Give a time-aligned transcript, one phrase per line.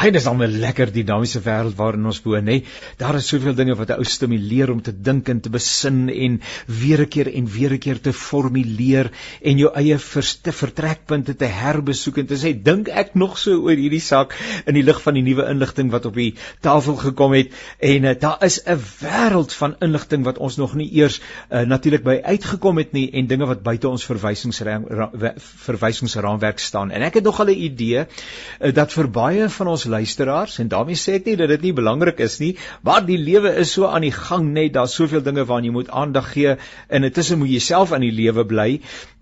[0.00, 2.62] Hy dis almal lekker dinamiese wêreld waarin ons woon, nê.
[2.96, 6.40] Daar is soveel dinge wat 'n ou stimuleer om te dink en te besin en
[6.66, 9.10] weer 'n keer en weer 'n keer te formuleer
[9.42, 13.76] en jou eie verste vertrekpunte te herbesoek en te sê dink ek nog so oor
[13.76, 14.34] hierdie saak
[14.64, 17.48] in die lig van die nuwe inligting wat op die tafel gekom het
[17.78, 21.20] en uh, daar is 'n wêreld van inligting wat ons nog nie eers
[21.50, 27.14] uh, natuurlik by uitgekom het nie en dinge wat buite ons verwysingsraamwerk staan en ek
[27.14, 31.18] het nog al 'n idee uh, dat vir baie van ons luisteraars en daarmee sê
[31.18, 32.54] ek nie dat dit nie belangrik is nie,
[32.86, 35.90] maar die lewe is so aan die gang net, daar's soveel dinge waaraan jy moet
[35.90, 36.56] aandag gee
[36.88, 38.68] en intussen moet jy self aan die lewe bly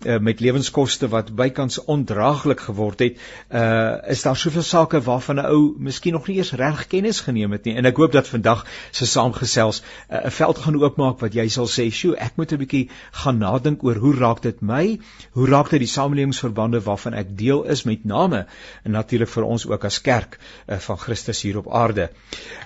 [0.05, 3.19] uh, met lewenskoste wat bykans ondraaglik geword het.
[3.49, 3.67] Uh
[4.09, 7.65] is daar soveel sake waarvan 'n ou miskien nog nie eers reg kennis geneem het
[7.65, 7.75] nie.
[7.75, 11.47] En ek hoop dat vandag se saamgesels uh, 'n uh, veld gaan oopmaak wat jy
[11.47, 14.99] sal sê, "Sjoe, ek moet 'n bietjie gaan nadink oor hoe raak dit my?
[15.31, 18.45] Hoe raak dit die samelewingsverbande waarvan ek deel is met name
[18.83, 22.09] en natuurlik vir ons ook as kerk uh, van Christus hier op aarde.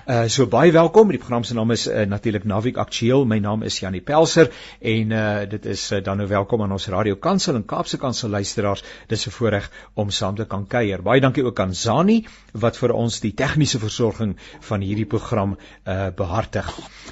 [0.06, 1.08] Uh so baie welkom.
[1.08, 3.24] Die program se naam is uh, natuurlik Navik Aktueel.
[3.24, 6.86] My naam is Janie Pelser en uh dit is uh, dan nou welkom aan ons
[6.92, 8.84] Radio Kansel en Kaapse Kansel luisteraars.
[9.08, 11.02] Dis 'n voorreg om saam te kan kuier.
[11.02, 16.08] Baie dankie ook aan Zani wat vir ons die tegniese versorging van hierdie program uh
[16.16, 16.70] behartig.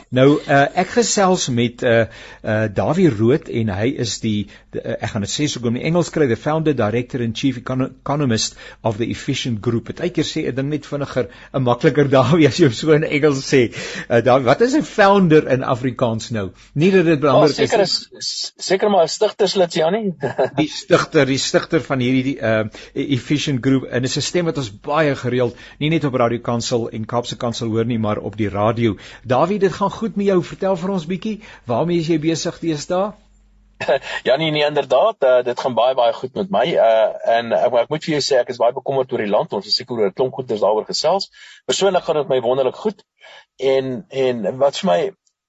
[0.09, 2.05] Nou uh ek gesels met uh
[2.45, 5.71] uh Dawie Rood en hy is die, die uh, ek gaan dit sê so gou
[5.73, 9.89] in Engels kry the founder director and chief economist of the Efficient Group.
[9.91, 13.63] Partykeer sê 'n ding net vinniger, 'n makliker daai as jy so in Engels sê.
[14.09, 16.51] Uh, daar wat is 'n founder in Afrikaans nou?
[16.75, 17.71] Nie dat dit belangrik is.
[17.71, 20.15] Seker is seker maar 'n stigterslid Janie.
[20.63, 25.15] die stigter, die stigter van hierdie uh Efficient Group en 'n stelsel wat ons baie
[25.17, 28.97] gereeld nie net op Radio Kansel en Kaapse Kansel hoor nie, maar op die radio.
[29.25, 30.43] Dawie, dit gaan goed met jou.
[30.43, 33.13] Vertel vir ons bietjie, waarmee is jy besig deesdae?
[34.29, 36.67] ja nee nee inderdaad uh, dit gaan baie baie goed met my.
[36.75, 39.53] Uh, en ek, ek moet vir jou sê ek is baie bekommerd oor die land.
[39.53, 41.31] Ons is seker oor 'n klomp goeders daaroor gesels.
[41.67, 43.05] Persoonlik gaan dit my wonderlik goed.
[43.59, 45.01] En en wat vir my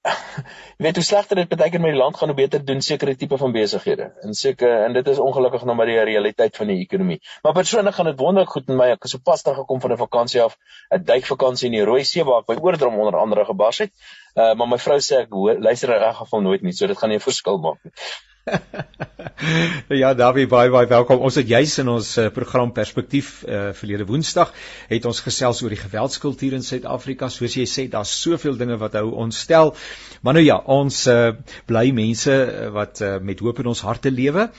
[0.84, 3.38] weet hoe slegter dit baie keer met die land gaan hoe beter doen sekere tipe
[3.40, 4.10] van besighede.
[4.28, 7.20] En seker en dit is ongelukkig nou maar die realiteit van die ekonomie.
[7.44, 8.90] Maar persoonlik gaan dit wonderlik goed met my.
[8.98, 10.58] Ek is sopas daar gekom van 'n vakansie af
[10.92, 13.94] 'n duikvakansie in die Rooi See waar ek by oordrom onder andere gebars het
[14.34, 17.12] Uh, maar my vrou sê ek hoor luister reg geval nooit nie, so dit gaan
[17.14, 17.94] nie 'n verskil maak nie.
[20.04, 21.22] ja, Davie, baie baie welkom.
[21.24, 24.52] Ons het juis in ons uh, program Perspektief uh, verlede Woensdag
[24.90, 27.30] het ons gesels oor die geweldskultuur in Suid-Afrika.
[27.32, 29.74] Soos jy sê, daar's soveel dinge wat hou ons stel.
[30.28, 31.32] Maar nou ja, ons uh,
[31.70, 32.38] bly mense
[32.76, 34.50] wat uh, met hoop in ons harte lewe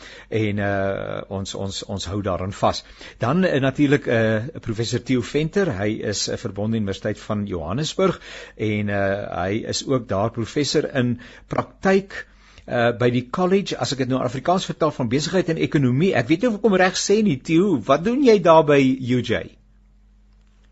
[0.40, 2.84] en uh, ons ons ons hou daaraan vas.
[3.20, 7.44] Dan uh, natuurlik 'n uh, professor Theo Venter, hy is 'n uh, verbonde universiteit van
[7.46, 8.20] Johannesburg
[8.56, 9.02] en uh,
[9.44, 11.18] hy is ook daar professor in
[11.48, 12.24] praktyk
[12.66, 16.14] uh by die college as ek dit nou Afrikaans vertaal van besigheid en ekonomie.
[16.16, 17.76] Ek weet nie of ek hom reg sê nie, Theo.
[17.84, 19.42] Wat doen jy daar by UJ?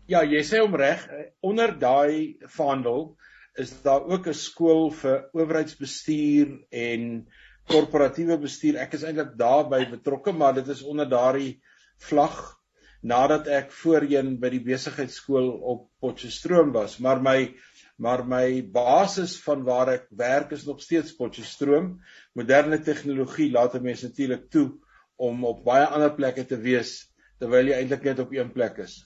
[0.09, 1.05] Ja, jy sê hom reg.
[1.41, 3.13] Onder daai vaandel
[3.61, 7.27] is daar ook 'n skool vir owerheidsbestuur en
[7.69, 8.77] korporatiewe bestuur.
[8.81, 11.61] Ek is eintlik daarbey betrokke, maar dit is onder daardie
[12.09, 12.59] vlag
[13.03, 17.53] nadat ek voorheen by die besigheidskool op Potchefstroom was, maar my
[17.95, 21.99] maar my basis van waar ek werk is nog steeds Potchefstroom.
[22.33, 24.73] Moderne tegnologie laat 'n mens natuurlik toe
[25.15, 27.09] om op baie ander plekke te wees
[27.39, 29.05] terwyl jy eintlik net op een plek is.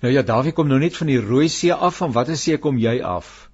[0.00, 2.78] Nou ja, Dawie kom nou net van die Rooi See af, van watter see kom
[2.78, 3.50] jy af?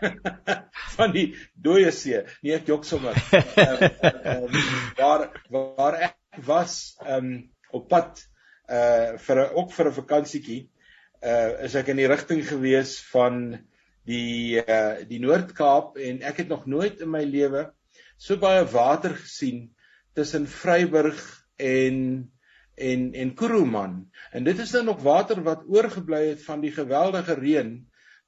[0.96, 2.22] van die Dooie See.
[2.42, 3.16] Nee, ek jok sommer.
[3.32, 3.84] um,
[4.32, 4.58] um,
[4.96, 8.24] waar waar ek was um, op pad
[8.70, 10.60] uh vir ook vir 'n vakansietjie
[11.20, 13.58] uh is ek in die rigting gewees van
[14.08, 17.68] die uh die Noord-Kaap en ek het nog nooit in my lewe
[18.16, 19.68] so baie water gesien
[20.16, 21.20] tussen Vryburg
[21.56, 22.30] en
[22.80, 24.06] en en Kuruman.
[24.32, 27.74] En dit is dan nog water wat oorgebly het van die geweldige reën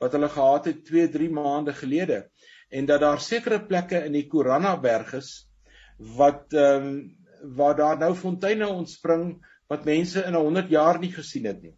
[0.02, 2.26] wat hulle gehad het 2, 3 maande gelede.
[2.68, 5.32] En dat daar sekere plekke in die Kurana berg is
[5.96, 6.94] wat ehm um,
[7.42, 9.32] waar daar nou fonteine ontspring
[9.66, 11.74] wat mense in 100 jaar nie gesien het nie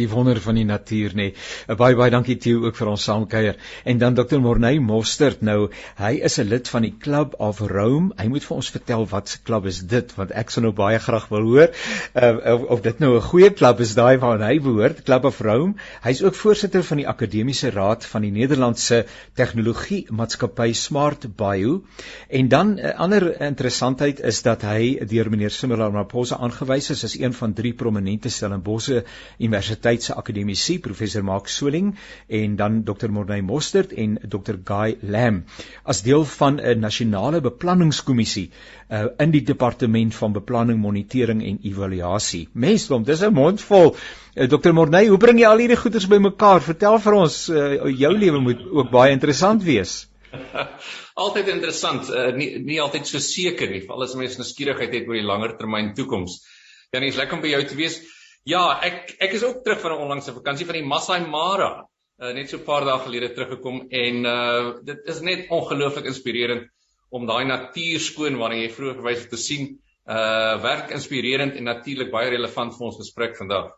[0.00, 1.30] die wonder van die natuur nê.
[1.30, 1.76] Nee.
[1.76, 3.58] Baie baie dankie Theo ook vir ons saamkuier.
[3.84, 4.40] En dan Dr.
[4.42, 5.70] Morney Mostert nou,
[6.00, 8.12] hy is 'n lid van die Club of Rome.
[8.18, 10.98] Hy moet vir ons vertel wat se klub is dit want ek sou nou baie
[10.98, 11.68] graag wil hoor
[12.14, 15.40] uh, of, of dit nou 'n goeie klub is daai waarna hy behoort, Club of
[15.40, 15.74] Rome.
[16.02, 19.04] Hy's ook voorsitter van die Akademiese Raad van die Nederlandse
[19.34, 21.82] Tegnologie Maatskappy Smart Bio.
[22.28, 27.04] En dan 'n uh, ander interessantheid is dat hy deur meneer Simela Maposa aangewys is
[27.04, 29.04] as een van drie prominente Stellenbosse
[29.38, 31.94] Universiteit Universiteit se akademici professor Mark Soling
[32.28, 35.44] en dan Dr Morney Mostert en Dr Guy Lam
[35.84, 38.50] as deel van 'n nasionale beplanningskommissie
[38.90, 42.48] uh, in die departement van beplanning, monitering en evaluasie.
[42.52, 43.96] Mensdom, dis 'n mond vol.
[44.36, 46.60] Uh, Dr Morney, hoe bring jy al hierdie goeders bymekaar?
[46.60, 50.06] Vertel vir ons, uh, jou lewe moet ook baie interessant wees.
[51.24, 55.18] altyd interessant, uh, nie nie altyd so seker nie, veral as mense nuuskierigheid het oor
[55.18, 56.44] die langer termyn toekoms.
[56.92, 58.00] Janie, is lekker om by jou te wees.
[58.50, 61.86] Ja, ek ek is ook terug van 'n onlangse vakansie van die Masai Mara.
[62.20, 66.66] Uh, net so 'n paar dae gelede teruggekom en uh dit is net ongelooflik inspirerend
[67.10, 69.78] om daai natuur skoon waarna jy vroeër verwys het te sien.
[70.06, 73.70] Uh werk inspirerend en natuurlik baie relevant vir ons gesprek vandag.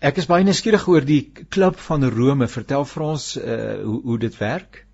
[0.00, 2.48] Ek is baie nuuskierig oor die klub van Rome.
[2.48, 4.86] Vertel vir ons uh hoe hoe dit werk.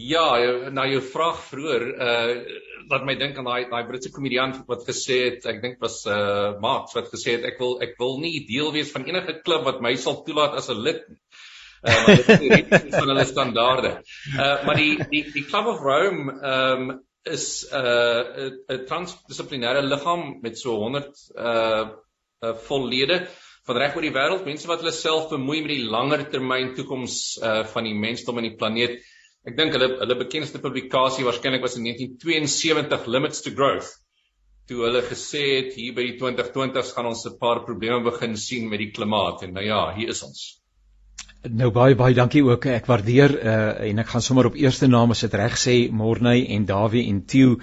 [0.00, 0.26] Ja,
[0.72, 2.58] nou jou vraag vroeër, uh
[2.90, 6.56] laat my dink aan daai daai Britse komediant wat gesê het, ek dink was uh
[6.62, 9.82] Marx wat gesê het ek wil ek wil nie deel wees van enige klub wat
[9.84, 11.20] my sal toelaat as 'n lid nie.
[11.82, 13.92] Uh maar dit is van hulle standaarde.
[14.36, 16.90] Uh maar die die die Club of Rome um
[17.24, 21.86] is 'n uh, 'n transdissiplinêre liggaam met so 100 uh
[22.40, 23.28] uh vollede
[23.66, 27.38] van reg oor die wêreld, mense wat hulle self bemoei met die langer termyn toekoms
[27.42, 29.00] uh van die mensdom en die planeet.
[29.48, 33.88] Ek dink hulle hulle bekendste publikasie waarskynlik was in 1972 Limits to Growth.
[34.68, 38.68] Toe hulle gesê het hier by die 2020s gaan ons 'n paar probleme begin sien
[38.68, 40.59] met die klimaat en nou ja, hier is ons.
[41.40, 42.66] Nou baie baie dankie ook.
[42.68, 46.42] Ek waardeer uh en ek gaan sommer op eerste naam as dit reg sê Morney
[46.52, 47.54] en Dawie en Tieu.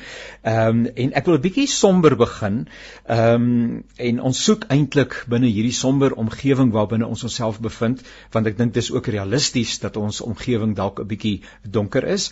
[0.42, 2.68] Ehm um, en ek wil 'n bietjie somber begin.
[3.06, 8.02] Ehm um, en ons soek eintlik binne hierdie somber omgewing waarbinne ons onsself bevind,
[8.32, 12.32] want ek dink dis ook realisties dat ons omgewing dalk 'n bietjie donker is.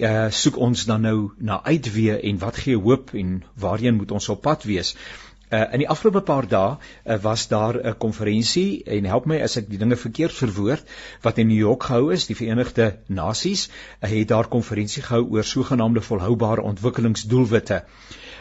[0.00, 4.28] Uh soek ons dan nou na uitweë en wat gee hoop en waarheen moet ons
[4.28, 4.96] op pad wees?
[5.46, 9.56] Uh, in die afgelope paar dae uh, was daar 'n konferensie en help my as
[9.56, 10.82] ek die dinge verkeerd verwoord
[11.22, 15.44] wat in New York gehou is, die Verenigde Nasies uh, het daar konferensie gehou oor
[15.44, 17.84] sogenaamde volhoubare ontwikkelingsdoelwitte.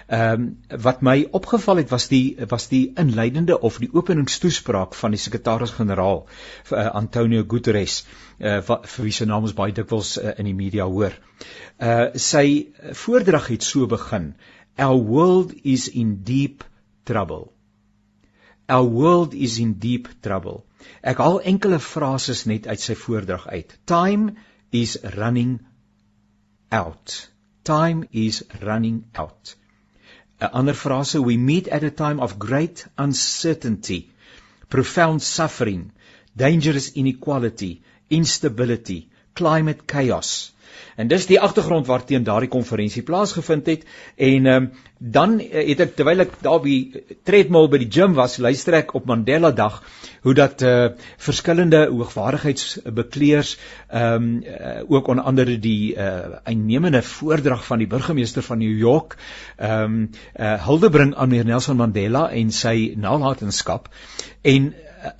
[0.07, 5.11] Ehm um, wat my opgeval het was die was die inleidende of die openingstoespraak van
[5.11, 8.05] die sekretaris-generaal uh, Antonio Guterres
[8.39, 11.13] uh, wat vir wie se naam ons baie dikwels uh, in die media hoor.
[11.77, 12.67] Uh sy
[13.05, 14.33] voordrag het so begin:
[14.77, 16.63] Our world is in deep
[17.05, 17.53] trouble.
[18.67, 20.65] Our world is in deep trouble.
[21.03, 23.75] Ek haal enkele frases net uit sy voordrag uit.
[23.85, 24.35] Time
[24.71, 25.59] is running
[26.71, 27.15] out.
[27.63, 29.55] Time is running out.
[30.41, 33.99] 'n Ander frase, we meet at a time of great uncertainty,
[34.69, 35.91] profound suffering,
[36.35, 40.51] dangerous inequality, instability, climate chaos.
[40.95, 43.85] En dis die agtergrond waarteen daardie konferensie plaasgevind het.
[44.15, 46.75] En um, dan eh, het ek terwyl ek daar by
[47.27, 49.81] treadmill by die gym was, luister ek op Mandela Dag
[50.25, 50.87] hoe dat uh,
[51.21, 53.57] verskillende hoogwaardigheidsbekleers
[53.87, 58.77] ehm um, uh, ook onder andere die uh, uitnemende voordrag van die burgemeester van New
[58.79, 59.17] York
[59.57, 63.89] ehm um, uh, hulde bring aan meneer Nelson Mandela en sy nalatenskap.
[64.41, 64.73] En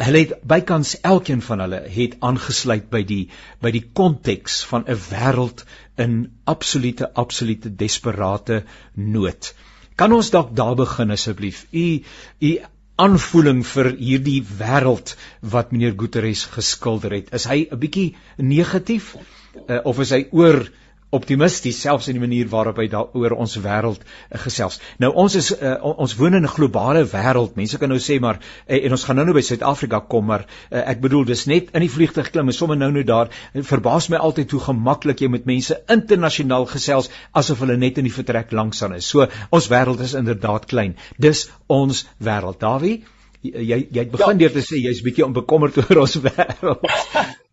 [0.07, 3.23] hulle het bykans elkeen van hulle het aangesluit by die
[3.61, 5.65] by die konteks van 'n wêreld
[6.05, 9.53] in absolute absolute desperate nood.
[9.95, 11.65] Kan ons dalk daar begin asseblief?
[11.71, 12.03] U
[12.39, 12.57] u
[12.95, 17.33] aanvoeling vir hierdie wêreld wat meneer Guterres geskilder het.
[17.33, 20.69] Is hy 'n bietjie negatief uh, of is hy oor
[21.13, 24.79] optimisties selfs in die manier waarop hy daaroor ons wêreld uh, gesels.
[24.99, 27.55] Nou ons is uh, ons woon in 'n globale wêreld.
[27.55, 30.45] Mense kan nou sê maar uh, en ons gaan nou nou by Suid-Afrika kom, maar
[30.45, 33.29] uh, ek bedoel dis net in die vliegtuig klim en sommer nou nou daar.
[33.53, 38.15] Verbaas my altyd hoe gemaklik jy met mense internasionaal gesels asof hulle net in die
[38.15, 39.05] vertrek langs aan is.
[39.05, 40.95] So ons wêreld is inderdaad klein.
[41.17, 42.59] Dis ons wêreld.
[42.59, 43.03] Dawie,
[43.43, 44.45] jy jy het begin ja.
[44.45, 47.43] deur te sê jy's bietjie onbekommerd oor ons wêreld.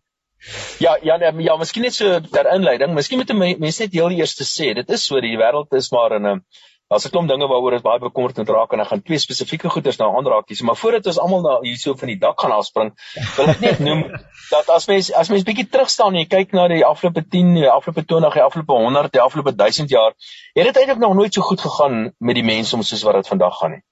[0.83, 4.35] Ja, ja, nee, ja, miskien net so ter inleiding, miskien moet mense net heel eers
[4.35, 6.41] te sê, dit is so die wêreld is maar in 'n
[6.93, 9.69] daar's 'n klomp dinge waaroor ons baie bekommerd moet raak en ek gaan twee spesifieke
[9.69, 12.91] goeders nou aanraak hier, maar voordat ons almal na hierso van die dak gaan afspring,
[13.37, 14.03] wil ek net noem
[14.53, 17.55] dat as mens as mens bietjie terug staan en jy kyk na die afgelope 10,
[17.55, 20.13] die afgelope 20, die afgelope 100, die afgelope 1000 jaar,
[20.53, 23.27] het dit eintlik nog nooit so goed gegaan met die mense om soos wat dit
[23.27, 23.83] vandag gaan nie.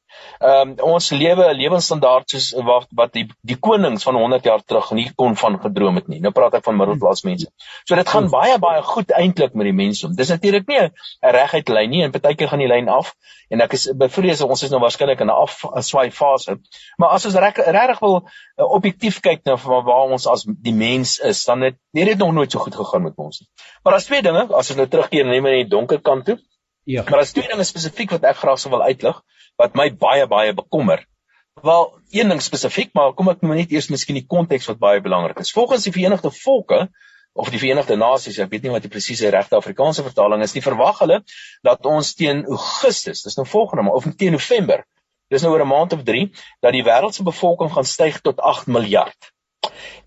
[0.41, 4.63] Ehm um, ons lewe 'n lewensstandaard soos wat wat die die konings van 100 jaar
[4.65, 6.19] terug nie kon van gedroom het nie.
[6.19, 7.51] Nou praat ek van middelklas mense.
[7.85, 10.15] So dit gaan baie baie goed eintlik met die mense om.
[10.15, 10.91] Dis natuurlik nie 'n
[11.37, 13.13] reguit lyn nie en partykeer gaan die lyn af
[13.49, 16.57] en ek is bevrees ons is nou waarskynlik in 'n afswaai fase.
[16.97, 21.43] Maar as ons regtig wil uh, objektief kyk na waar ons as die mens is,
[21.45, 23.49] dan het dit nog nooit so goed gegaan met ons nie.
[23.83, 26.39] Maar daar's twee dinge as ons nou terugkeer net in die donker kant toe.
[26.83, 27.03] Ja.
[27.03, 29.21] Maar daar's twee dinge spesifiek wat ek graag sou wil uitlig
[29.57, 31.05] wat my baie baie bekommer
[31.61, 35.01] Wel, een ding spesifiek, maar kom ek nou net eers miskien die konteks wat baie
[35.03, 35.51] belangrik is.
[35.51, 36.79] Volgens die Verenigde Volke
[37.33, 40.63] of die Verenigde Nasies, ek weet nie wat die presiese regte Afrikaanse vertaling is nie,
[40.63, 41.19] verwag hulle
[41.67, 44.85] dat ons teen Augustus, dis nou volgende maand of teen November,
[45.31, 46.31] dis nou oor 'n maand of 3,
[46.63, 49.31] dat die wêreld se bevolking gaan styg tot 8 miljard.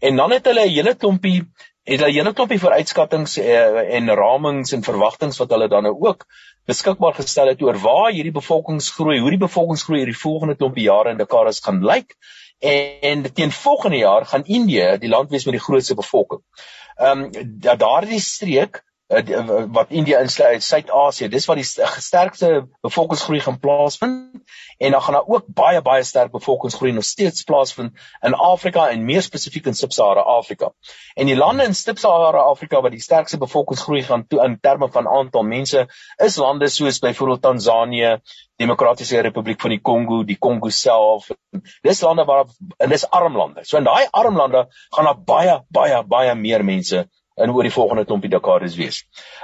[0.01, 1.45] En dan het hulle 'n hele klompie
[1.85, 5.97] het hulle 'n hele klompie vooruitskattinge eh, en ramings en verwagtinge wat hulle dan nou
[6.01, 6.27] ook
[6.67, 11.21] beskikbaar gestel het oor waar hierdie bevolkingsgroei, hoe die bevolkingsgroei hierdie volgende klompie jare en
[11.21, 12.17] dekades gaan lyk.
[12.59, 16.43] En, en teen volgende jaar gaan Indië die land wees met die grootste bevolking.
[16.97, 21.29] Ehm um, daardie streek wat India insluit Suid-Asië.
[21.29, 24.43] Dis waar die sterkste bevolkingsgroei gaan plaasvind
[24.79, 27.93] en dan gaan daar ook baie baie sterk bevolkingsgroei nog steeds plaasvind
[28.23, 30.73] in Afrika en meer spesifiek in Sub-Sahara Afrika.
[31.15, 35.09] En die lande in Sub-Sahara Afrika wat die sterkste bevolkingsgroei gaan toe in terme van
[35.09, 38.17] aantal mense is lande soos byvoorbeeld Tansanië,
[38.57, 41.29] Demokratiese Republiek van die Kongo, die Kongo self.
[41.83, 42.47] Dis lande waar
[42.79, 43.65] en dis arm lande.
[43.65, 47.73] So in daai arm lande gaan daar baie baie baie meer mense in oor die
[47.75, 49.01] volgende klompie dekades wees.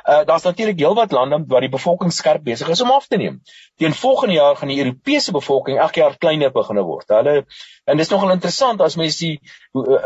[0.07, 3.41] Uh daar's natuurlik heelwat lande waar die bevolking skerp besig is om af te neem.
[3.83, 7.09] Teen volgende jaar gaan die Europese bevolking elke jaar kleiner begin word.
[7.09, 7.45] Hulle
[7.85, 9.41] en dis nogal interessant as mense die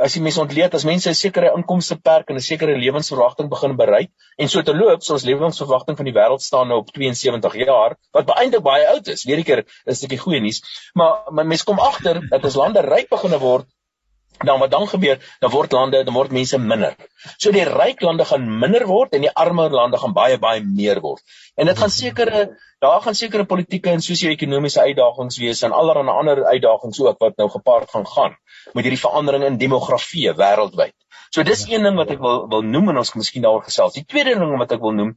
[0.01, 3.77] as die mense ontleed as mense 'n sekere inkomste perk en 'n sekere lewensverwagting begin
[3.77, 7.55] bereik en so te loop, so ons lewensverwagting van die wêreld staan nou op 72
[7.67, 9.25] jaar, wat eintlik baie oud is.
[9.25, 10.63] Weer 'n keer is dit 'n goeie nuus,
[10.95, 13.67] maar, maar mense kom agter dat as lande ryk begin word
[14.39, 16.97] dan wat dan gebeur, dan word lande, dan word mense minder.
[17.39, 21.01] So die ryk lande gaan minder word en die armer lande gaan baie baie meer
[21.01, 21.23] word.
[21.57, 22.49] En dit gaan sekere
[22.85, 27.49] daar gaan sekere politieke en sosio-ekonomiese uitdagings wees en allerlei ander uitdagings ook wat nou
[27.49, 28.37] gepaard gaan gaan
[28.75, 30.97] met hierdie verandering in demografie wêreldwyd.
[31.31, 33.97] So dis een ding wat ek wil wil noem en ons kan miskien daaroor gesels.
[33.97, 35.15] Die tweede ding wat ek wil noem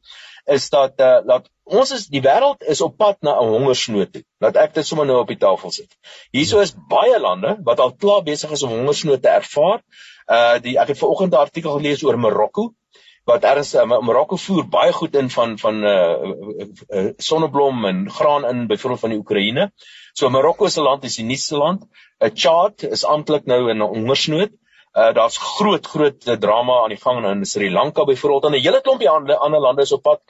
[0.48, 4.24] is dat uh, dat ons is die wêreld is op pad na 'n hongersnood toe.
[4.40, 5.90] Laat ek dit sommer nou op die tafel sit.
[6.32, 9.82] Hierso is baie lande wat al klaar besig is om hongersnood te ervaar.
[10.26, 12.72] Uh die ek het vanoggend 'n artikel gelees oor Marokko
[13.28, 18.10] wat erns uh, Marokko voer baie goed in van van uh, uh, uh sonneblom en
[18.10, 19.72] graan in byvoorbeeld van die Oekraïne.
[20.12, 21.84] So Marokko 'n land is die nuutste land.
[22.20, 24.50] 'n Chad is amptelik nou in 'n hongersnood.
[24.92, 29.08] Daar's groot groot drama aan die gang in Sri Lanka byvoorbeeld en 'n hele klompie
[29.10, 30.20] ander ander lande is op pad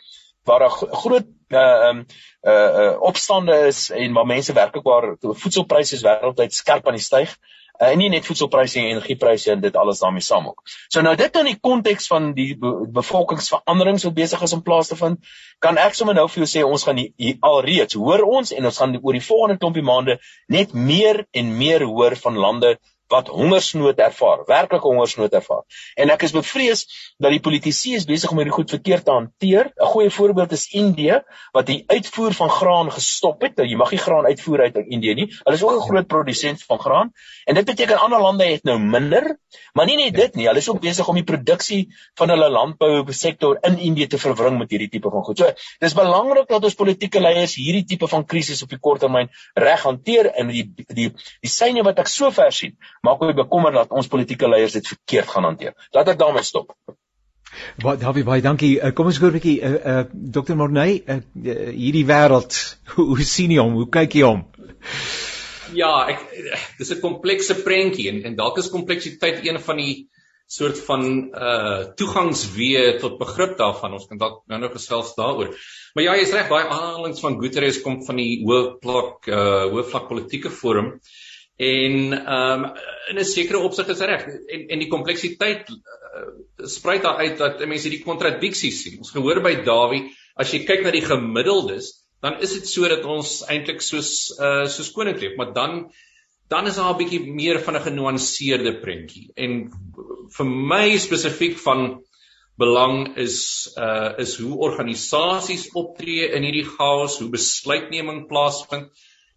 [0.45, 2.07] waar daar groot uh um
[2.43, 7.05] uh, uh opstande is en waar mense werklik waar voedselpryse is wêreldwyd skerp aan die
[7.05, 7.37] styg.
[7.81, 10.63] Uh, en nie net voedselpryse en energiepryse en dit alles daarmee saam ook.
[10.89, 14.91] So nou dit in die konteks van die be bevolkingsveranderings wat besig is om plaas
[14.91, 15.21] te vind,
[15.59, 18.83] kan ek sommer nou vir jou sê ons gaan die, alreeds hoor ons en ons
[18.83, 22.77] gaan oor die volgende klompie maande net meer en meer hoor van lande
[23.09, 25.65] wat hongersnood ervaar, werklike hongersnood ervaar.
[25.97, 26.85] En ek is bevrees
[27.17, 29.73] dat die politici is besig om hierdie goed verkeerd te hanteer.
[29.77, 31.23] 'n Goeie voorbeeld is Indië
[31.53, 33.57] wat die uitvoer van graan gestop het.
[33.57, 35.29] Nou, jy mag nie graan uitvoer uit Indië nie.
[35.45, 37.13] Hulle is ook 'n groot produsent van graan
[37.45, 39.39] en dit beteken ander lande het nou minder,
[39.73, 40.47] maar nie net dit nie.
[40.47, 44.59] Hulle is ook besig om die produksie van hulle landbou sektor in Indië te verwring
[44.59, 45.39] met hierdie tipe van goed.
[45.39, 49.31] So, dis belangrik dat ons politieke leiers hierdie tipe van krisis op die kort termyn
[49.55, 51.11] reg hanteer en die die
[51.41, 55.29] die syne wat ek sover sien maak my bekommer dat ons politieke leiers dit verkeerd
[55.29, 55.77] gaan hanteer.
[55.97, 56.75] Laat ek daarmee stop.
[57.83, 58.77] Baie baie baie dankie.
[58.81, 60.55] Uh, kom ons gou 'n bietjie uh, uh, Dr.
[60.55, 61.21] Morney, uh,
[61.73, 62.59] hierdie wêreld,
[62.95, 63.79] hoe, hoe sien jy hom?
[63.81, 64.45] Hoe kyk jy hom?
[65.77, 66.23] Ja, ek
[66.79, 70.09] dis 'n komplekse prentjie en, en dalk is kompleksiteit een van die
[70.49, 71.03] soort van
[71.37, 73.93] uh toegangswee tot begrip daarvan.
[73.99, 75.53] Ons kan dalk nou nog gesels daaroor.
[75.95, 79.85] Maar ja, jy's reg, baie aanhalings van Guterres kom van die hoë vlak uh hoë
[79.91, 80.95] vlak politieke forum.
[81.59, 82.73] En ehm um,
[83.11, 87.65] in 'n sekere opsig is reg en en die kompleksiteit uh, spruit daar uit dat
[87.67, 88.99] mense hierdie kontradiksies sien.
[88.99, 90.05] Ons gehoor by Dawie,
[90.37, 91.91] as jy kyk na die gemiddeldes,
[92.23, 95.91] dan is dit so dat ons eintlik soos uh soos koning leef, maar dan
[96.49, 99.33] dan is daar 'n bietjie meer van 'n genuanceerde prentjie.
[99.35, 99.71] En
[100.37, 102.05] vir my spesifiek van
[102.57, 108.91] belang is uh is hoe organisasies optree in hierdie chaos, hoe besluitneming plaasvind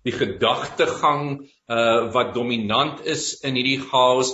[0.08, 4.34] die gedagtegang uh wat dominant is in hierdie chaos.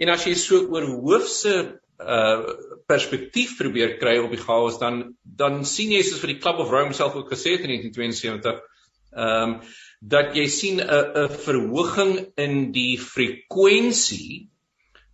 [0.00, 1.54] En as jy so oor hoofse
[2.00, 2.56] uh
[2.88, 6.72] perspektief probeer kry op die chaos dan dan sien jy soos vir die Club of
[6.72, 8.60] Rome self ook gesê het in 1972
[9.10, 9.60] ehm um,
[10.00, 14.48] dat jy sien 'n 'n verhoging in die frekwensie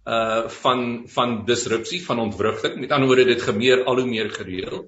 [0.07, 4.87] uh van van disrupsie van ontwrigting met ander woorde dit gebeur al hoe meer gereeld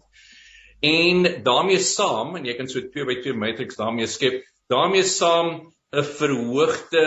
[0.81, 5.73] en daarmee saam en jy kan so 2 by 2 matrix daarmee skep daarmee saam
[5.93, 7.05] 'n verhoogde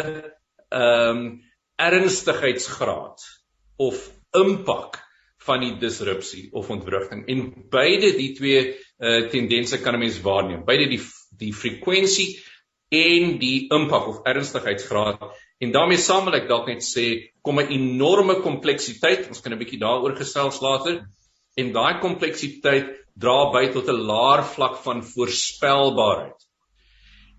[0.69, 1.41] ehm um,
[1.75, 3.21] ernstigheidsgraad
[3.77, 4.99] of impak
[5.45, 7.39] van die disrupsie of ontwrigting en
[7.69, 8.61] beide die twee
[8.99, 11.01] uh, tendense kan 'n mens waarneem beide die
[11.37, 12.37] die frekwensie
[12.91, 15.23] en die impak of ernstigheidsgraad.
[15.63, 19.27] En daarmee saam wil ek dalk net sê kom 'n enorme kompleksiteit.
[19.27, 21.07] Ons kan 'n bietjie daaroor gesels later.
[21.55, 26.40] En daai kompleksiteit dra by tot 'n laer vlak van voorspelbaarheid.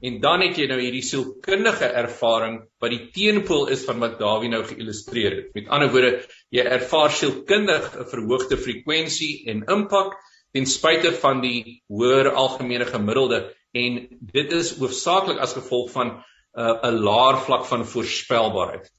[0.02, 4.50] En dan het jy nou hierdie sielkundige ervaring wat die teenpool is van wat Dawie
[4.50, 5.52] nou geillustreer het.
[5.54, 10.16] Met ander woorde, jy ervaar sielkundig 'n verhoogde frekwensie en impak
[10.52, 14.00] ten spyte van die hoër algemene gemiddelde en
[14.32, 18.90] dit is hoofsaaklik as gevolg van uh, 'n uh, laer vlak van voorspelbaarheid.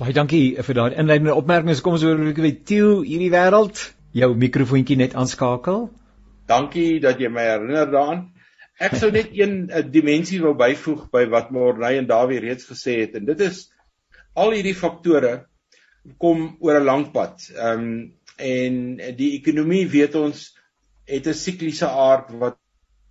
[0.00, 1.80] Baie dankie vir daardie inleidende opmerkings.
[1.80, 3.92] Kom ons hoor 'n bietjie by Tieu hierdie wêreld.
[4.12, 5.90] Jou mikrofoontjie net aanskakel.
[6.46, 8.31] Dankie dat jy my herinner daaraan.
[8.82, 13.14] Ek sou net een dimensie wou byvoeg by wat Morney en Dawie reeds gesê het
[13.14, 13.68] en dit is
[14.34, 15.44] al hierdie faktore
[16.18, 17.46] kom oor 'n lang pad.
[17.54, 17.94] Ehm um,
[18.42, 18.74] en
[19.14, 20.48] die ekonomie weet ons
[21.06, 22.58] het 'n sikliese aard wat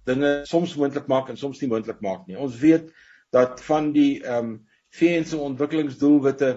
[0.06, 2.36] dinge soms moontlik maak en soms nie moontlik maak nie.
[2.36, 2.92] Ons weet
[3.32, 4.54] dat van die ehm um,
[4.92, 6.51] VN se ontwikkelingsdoelwitte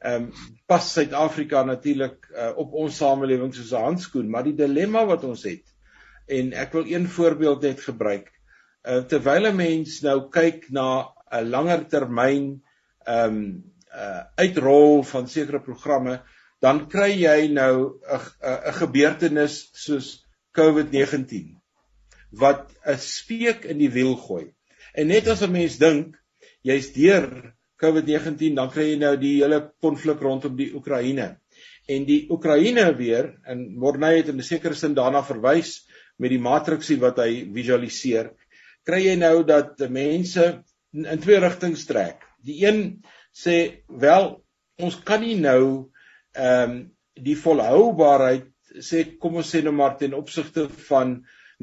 [0.00, 0.32] ehm um,
[0.66, 5.42] pas Suid-Afrika natuurlik uh, op ons samelewing soos 'n handskoen, maar die dilemma wat ons
[5.42, 5.62] het
[6.26, 8.32] en ek wil een voorbeeld net gebruik
[8.86, 12.62] uh, terwyl 'n mens nou kyk na 'n langer termyn
[13.06, 13.64] ehm um,
[13.96, 16.20] uh, uitrol van sekere programme,
[16.60, 20.26] dan kry jy nou 'n 'n gebeurtenis soos
[20.56, 21.56] COVID-19
[22.30, 24.52] wat 'n speek in die wiel gooi.
[24.94, 26.16] En net as 'n mens dink
[26.62, 31.36] jy's deur COVID-19, dan kry jy nou die hele konflik rondom die Oekraïne.
[31.88, 35.86] En die Oekraïne weer en Morney het in 'n sekere sin daarna verwys
[36.18, 38.32] met die matriksie wat hy visualiseer
[38.86, 40.44] kry jy nou dat mense
[40.94, 42.22] in, in twee rigtings trek.
[42.46, 43.02] Die een
[43.34, 44.36] sê wel
[44.82, 45.62] ons kan nie nou
[46.36, 46.76] ehm um,
[47.16, 48.50] die volhoubaarheid
[48.84, 51.14] sê kom ons sê nou maar ten opsigte van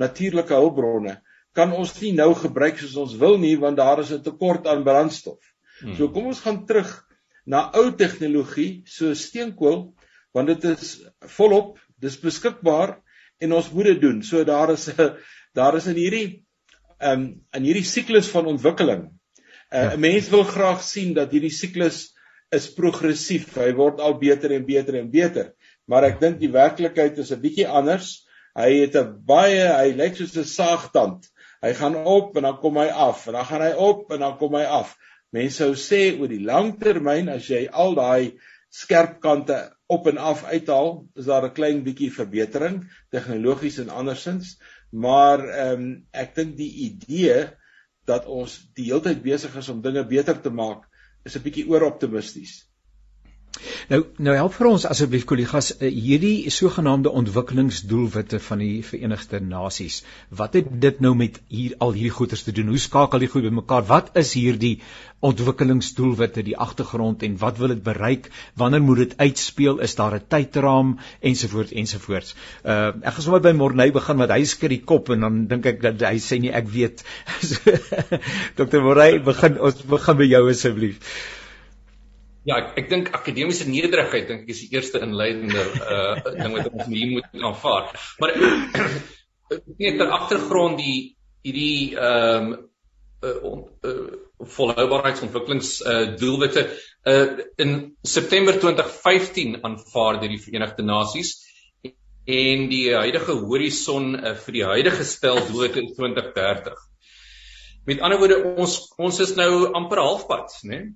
[0.01, 1.19] natuurlike hulpbronne
[1.53, 4.83] kan ons nie nou gebruik soos ons wil nie want daar is 'n tekort aan
[4.83, 5.39] brandstof.
[5.79, 5.95] Hmm.
[5.95, 6.89] So kom ons gaan terug
[7.45, 9.93] na ou tegnologie so steenkool
[10.33, 11.03] want dit is
[11.37, 12.97] volop, dis beskikbaar
[13.39, 14.23] en ons moet dit doen.
[14.23, 15.13] So daar is 'n
[15.53, 16.42] daar is in hierdie
[17.01, 19.07] um, in hierdie siklus van ontwikkeling.
[19.73, 22.13] Uh, 'n Mens wil graag sien dat hierdie siklus
[22.53, 23.55] is progressief.
[23.57, 25.53] Hy word al beter en beter en beter.
[25.89, 28.25] Maar ek dink die werklikheid is 'n bietjie anders.
[28.55, 31.25] Hy het 'n baie hy lyk soos 'n saagtand.
[31.63, 34.37] Hy gaan op en dan kom hy af en dan gaan hy op en dan
[34.37, 34.95] kom hy af.
[35.31, 38.37] Mense sou sê oor die lang termyn as jy al daai
[38.69, 44.57] skerp kante op en af uithaal, is daar 'n klein bietjie verbetering tegnologies en andersins,
[44.93, 47.47] maar ehm um, ek dink die idee
[48.05, 50.85] dat ons die hele tyd besig is om dinge beter te maak
[51.25, 52.53] is 'n bietjie ooroptimisties.
[53.91, 59.99] Nou nou help vir ons asseblief kollegas eh, hierdie sogenaamde ontwikkelingsdoelwitte van die Verenigde Nasies.
[60.39, 62.71] Wat het dit nou met hier al hierdie goeters te doen?
[62.73, 63.85] Hoe skakel die goed bymekaar?
[63.91, 64.79] Wat is hierdie
[65.23, 68.31] ontwikkelingsdoelwitte, die agtergrond en wat wil dit bereik?
[68.59, 69.79] Wanneer moet dit uitspeel?
[69.85, 72.35] Is daar 'n tydraam ensovoorts ensovoorts?
[72.65, 75.65] Uh ek gaan sommer by Morney begin want hy skud die kop en dan dink
[75.65, 77.05] ek dat hy sê nie ek weet.
[78.57, 78.81] Dr.
[78.81, 81.15] Morney, begin ons begin by jou asseblief.
[82.43, 86.69] Ja, ek, ek dink akademiese nederigheid dink ek is die eerste inleidende uh ding wat
[86.73, 87.93] ons hier moet aanvaar.
[88.19, 88.33] Maar
[89.79, 90.97] net ter agtergrond die
[91.43, 92.53] hierdie ehm um,
[93.23, 93.55] uh,
[93.87, 93.95] uh
[94.57, 96.65] volhoubaarheidsontwikkelings uh doelwitte
[97.07, 101.37] uh in September 2015 aanvaar deur die Verenigde Nasies
[102.25, 106.83] en die huidige horison uh, vir die huidige stel doelwitte in 2030.
[107.87, 110.75] Met ander woorde ons ons is nou amper halfpad, né?
[110.75, 110.91] Nee?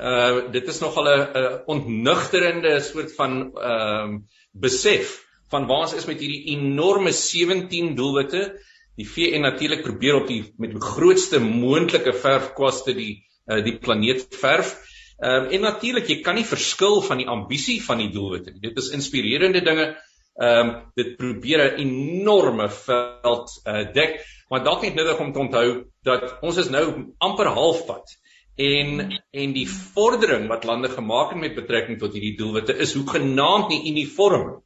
[0.00, 4.20] Uh dit is nogal 'n ontnugterende soort van ehm uh,
[4.52, 5.18] besef
[5.50, 8.60] van waar ons is met hierdie enorme 17 doelwitte.
[8.96, 14.26] Die VN natuurlik probeer op die met die grootste moontlike verfkwaste die uh, die planeet
[14.40, 14.78] verf.
[15.18, 18.60] Ehm um, en natuurlik jy kan nie verskil van die ambisie van die doelwitte nie.
[18.60, 19.90] Dit is inspirerende dinge.
[20.40, 25.38] Ehm um, dit probeer 'n enorme veld uh, dek, maar dalk net nodig om te
[25.38, 25.68] onthou
[26.02, 28.16] dat ons is nou amper halfpad
[28.56, 33.68] en en die vordering wat lande gemaak het met betrekking tot hierdie doelwitte is hoegenaamd
[33.68, 34.62] nie uniform.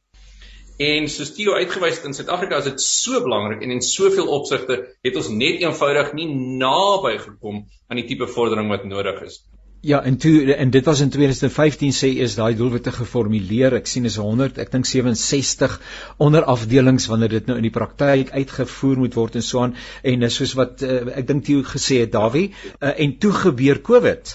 [0.77, 4.81] En soos Theo uitgewys het in Suid-Afrika is dit so belangrik en in soveel opsigte
[5.07, 6.27] het ons net eenvoudig nie
[6.59, 9.39] naby gekom aan die tipe vordering wat nodig is.
[9.85, 13.75] Ja, en toe en dit was in 2015 sê is daai doelwitte geformuleer.
[13.77, 15.75] Ek sien is 100, ek dink 67
[16.25, 19.75] onderafdelings wanneer dit nou in die praktyk uitgevoer moet word en so aan.
[20.01, 22.47] En soos wat uh, ek dink jy gesê het Dawie,
[22.79, 24.33] uh, en toe gebeur COVID.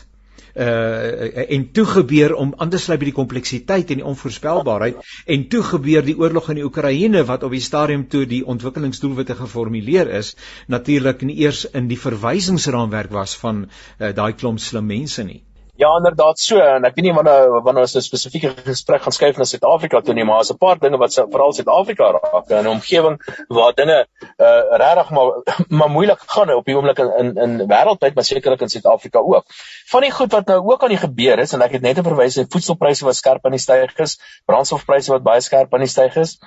[0.60, 4.98] Uh en toe gebeur om aan te sluit by die kompleksiteit en die onvoorspelbaarheid
[5.36, 9.38] en toe gebeur die oorlog in die Oekraïne wat op die stadium toe die ontwikkelingsdoelwitte
[9.40, 10.34] geformuleer is
[10.66, 15.40] natuurlik nie eers in die verwysingsraamwerk was van uh, daai klomp slim mense nie.
[15.80, 19.38] Ja, inderdaad so en ek weet nie wanneer wanneer ons 'n spesifieke gesprek gaan skuif
[19.40, 22.68] na Suid-Afrika toe nie, maar daar's 'n paar dinge wat veral Suid-Afrika raak in 'n
[22.68, 23.16] omgewing
[23.48, 24.06] waar dinge
[24.48, 25.30] uh regtig maar
[25.78, 29.44] maar moeilik gaan op die oomblik in in, in wêreldwyd, maar sekerlik in Suid-Afrika ook.
[29.92, 32.36] Van die goed wat nou ook aan die gebeur is en ek het net verwys
[32.36, 36.16] na voedselpryse wat skerp aan die styg is, brandstofpryse wat baie skerp aan die styg
[36.16, 36.38] is.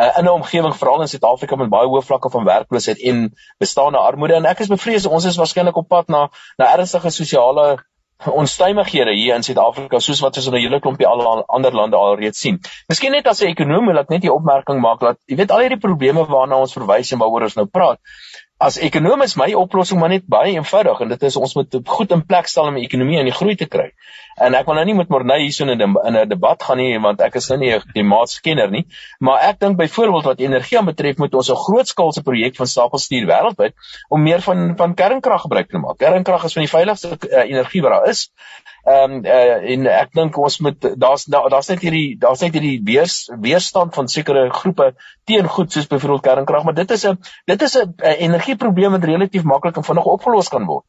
[0.00, 3.98] Uh, in 'n omgewing veral in Suid-Afrika met baie hoë vlakke van werkloosheid en bestaande
[3.98, 7.84] armoede en ek is bevrees ons is waarskynlik op pad na na ernstige sosiale
[8.22, 12.40] onstuimighede hier in Suid-Afrika soos wat ons in 'n hele klompie al ander lande alreeds
[12.40, 12.60] sien.
[12.88, 15.60] Miskien net as 'n ekonom wil ek net 'n opmerking maak dat jy weet al
[15.60, 17.98] hierdie probleme waarna ons verwys en waaroor ons nou praat.
[18.64, 22.12] As ekonom is my oplossing maar net baie eenvoudig en dit is ons moet goed
[22.16, 23.90] in plek stel om die ekonomie in die groei te kry.
[24.40, 26.98] En ek wil nou nie met Morney hierso in 'n in 'n debat gaan nie
[26.98, 28.86] want ek is nou nie 'n klimaatskenner nie,
[29.20, 33.26] maar ek dink byvoorbeeld wat energie aanbetref moet ons 'n grootskaalse projek van stapel stuur
[33.26, 33.74] wêreldwyd
[34.08, 35.98] om meer van van kernkrag gebruik te maak.
[35.98, 38.30] Kernkrag is van die veiligste uh, energie wat daar is.
[38.84, 42.82] Ehm um, uh, en ek dink ons moet daar's daar's net hierdie daar's net hierdie
[42.84, 44.90] weers, weerstand van sekere groepe
[45.24, 47.16] teen goed soos byvoorbeeld kernkrag, maar dit is 'n
[47.48, 47.94] dit is 'n
[48.28, 50.84] energieprobleem wat relatief maklik en vinnig opgelos kan word.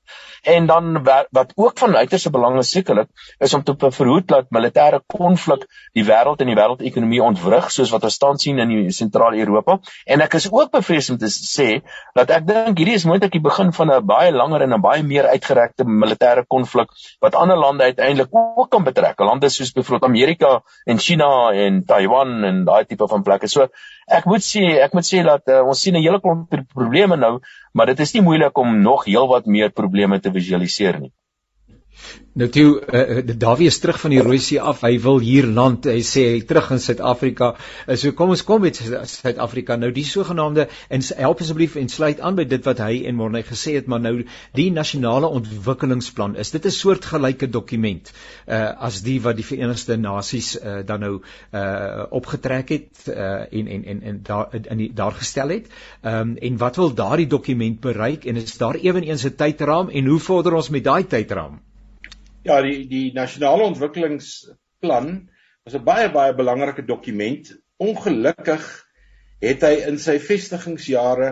[0.45, 4.99] En dan wat ook van uiterste belang is sekerlik is om te verhoed dat militêre
[5.09, 5.65] konflik
[5.97, 9.79] die wêreld en die wêreldekonomie ontwrig soos wat ons tans sien in die sentrale Europa.
[10.05, 11.81] En ek is ook bevrees om te sê
[12.13, 15.03] dat ek dink hierdie is moontlik die begin van 'n baie langer en 'n baie
[15.03, 19.19] meer uitgerekte militêre konflik wat ander lande uiteindelik ook kan betrek.
[19.19, 23.47] Lande soos byvoorbeeld Amerika en China en Taiwan en daai tipe van plekke.
[23.47, 23.67] So
[24.07, 27.39] ek moet sê ek moet sê dat uh, ons sien 'n hele klomp probleme nou
[27.73, 31.13] maar dit is nie moeilik om nog heelwat meer probleme te visualiseer nie
[32.35, 34.81] Nou toe uh, Dawie is terug van die Rooi See af.
[34.83, 35.85] Hy wil hier land.
[35.87, 37.53] Hy sê hy terug in Suid-Afrika.
[37.85, 39.77] Uh, so kom ons kom met Suid-Afrika.
[39.79, 43.39] Nou die sogenaamde en help asseblief en sluit aan by dit wat hy en Morne
[43.47, 44.25] gesê het, maar nou
[44.59, 50.57] die nasionale ontwikkelingsplan is dit 'n soortgelyke dokument uh, as die wat die Verenigde Nasies
[50.59, 55.15] uh, dan nou uh, opgetrek het uh, en en en en daar in die daar
[55.21, 55.71] gestel het.
[56.03, 60.05] Ehm um, en wat wil daardie dokument bereik en is daar ewenigs 'n tydraam en
[60.05, 61.63] hoe vorder ons met daai tydraam?
[62.45, 65.07] Ja, die die nasionale ontwikkelingsplan
[65.65, 67.47] was 'n baie baie belangrike dokument.
[67.81, 68.67] Ongelukkig
[69.41, 71.31] het hy in sy vestigingsjare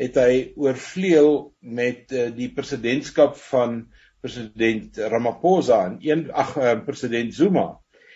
[0.00, 3.82] het hy oorvleuel met uh, die presidentskap van
[4.20, 7.66] president Ramaphosa en een ag uh, president Zuma.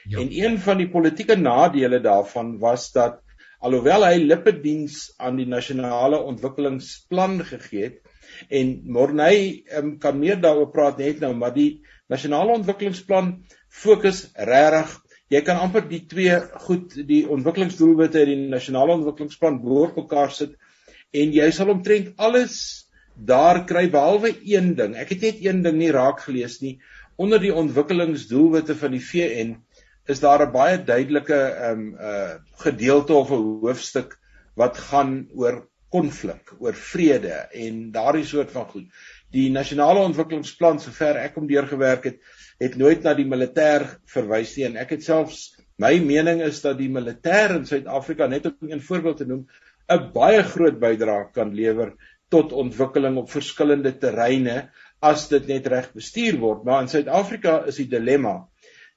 [0.09, 0.21] Ja.
[0.21, 3.21] En een van die politieke nadele daarvan was dat
[3.61, 8.01] alhoewel hy lippediens aan die nasionale ontwikkelingsplan gegee het
[8.49, 13.33] en Morney um, kan meer daaroor praat net nou, maar die nasionale ontwikkelingsplan
[13.69, 14.99] fokus regtig
[15.31, 20.57] jy kan amper die twee goed die ontwikkelingsdoelwitte en die nasionale ontwikkelingsplan behoort mekaar sit
[21.15, 22.57] en jy sal omtrent alles
[23.15, 24.95] daar kry behalwe een ding.
[24.97, 26.79] Ek het net een ding nie raak gelees nie.
[27.21, 29.57] Onder die ontwikkelingsdoelwitte van die VN
[30.09, 34.19] is daar 'n baie duidelike ehm um, uh gedeelte of 'n hoofstuk
[34.57, 38.87] wat gaan oor konflik, oor vrede en daardie soort van goed
[39.35, 42.21] die nasionale ontwikkelingsplan sover ek hom deurgewerk het,
[42.61, 44.67] het nooit na die militêr verwys nie.
[44.69, 48.83] En ek het selfs my mening is dat die militêr in Suid-Afrika net om een
[48.85, 49.47] voorbeeld te noem
[49.91, 51.95] 'n baie groot bydrae kan lewer
[52.31, 54.71] tot ontwikkeling op verskillende terreine
[55.03, 56.65] as dit net reg bestuur word.
[56.65, 58.47] Maar in Suid-Afrika is die dilemma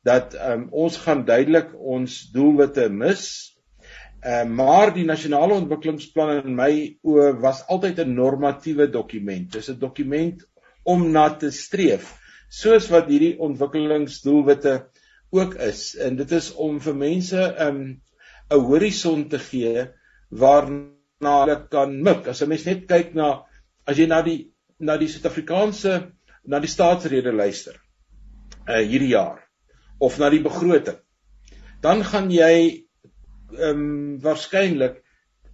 [0.04, 3.53] dat um, ons gaan duidelik ons doelwitte mis
[4.24, 6.72] Uh, maar die nasionale ontwikkelingsplan in my
[7.04, 9.52] oë was altyd 'n normatiewe dokument.
[9.52, 10.46] Dis 'n dokument
[10.84, 12.14] om na te streef,
[12.48, 14.86] soos wat hierdie ontwikkelingsdoelwitte
[15.32, 15.96] ook is.
[15.96, 18.02] En dit is om vir mense 'n um,
[18.52, 19.88] 'n horison te gee
[20.30, 22.28] waarna hulle kan mik.
[22.28, 23.44] As 'n mens net kyk na
[23.86, 26.12] as jy na die na die Suid-Afrikaanse
[26.46, 27.76] na die staatsrede luister
[28.68, 29.44] uh hierdie jaar
[30.00, 30.98] of na die begroting,
[31.82, 32.83] dan gaan jy
[33.58, 35.02] ehm um, waarskynlik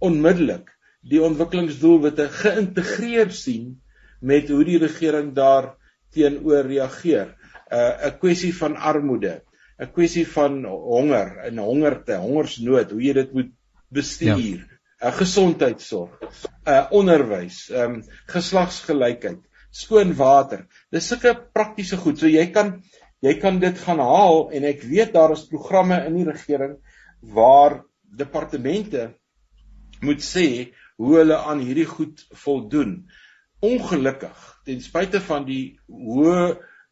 [0.00, 3.78] onmiddellik die ontwikkelingsdoelwitte geïntegreer sien
[4.20, 5.74] met hoe die regering daar
[6.12, 7.36] teenoor reageer.
[7.70, 9.42] 'n uh, 'n kwessie van armoede,
[9.78, 13.52] 'n kwessie van honger en hongerte, hongersnood, hoe jy dit moet
[13.88, 14.66] bestuur.
[14.66, 14.78] Ja.
[15.00, 20.66] 'n uh, gesondheidsorg, 'n uh, onderwys, ehm um, geslagsgelykheid, skoon water.
[20.90, 22.18] Dis sulke praktiese goed.
[22.18, 22.82] So jy kan
[23.20, 26.76] jy kan dit gaan haal en ek weet daar is programme in die regering
[27.20, 27.82] waar
[28.16, 29.14] departemente
[30.00, 30.46] moet sê
[31.00, 32.94] hoe hulle aan hierdie goed voldoen.
[33.64, 36.42] Ongelukkig, ten spyte van die hoë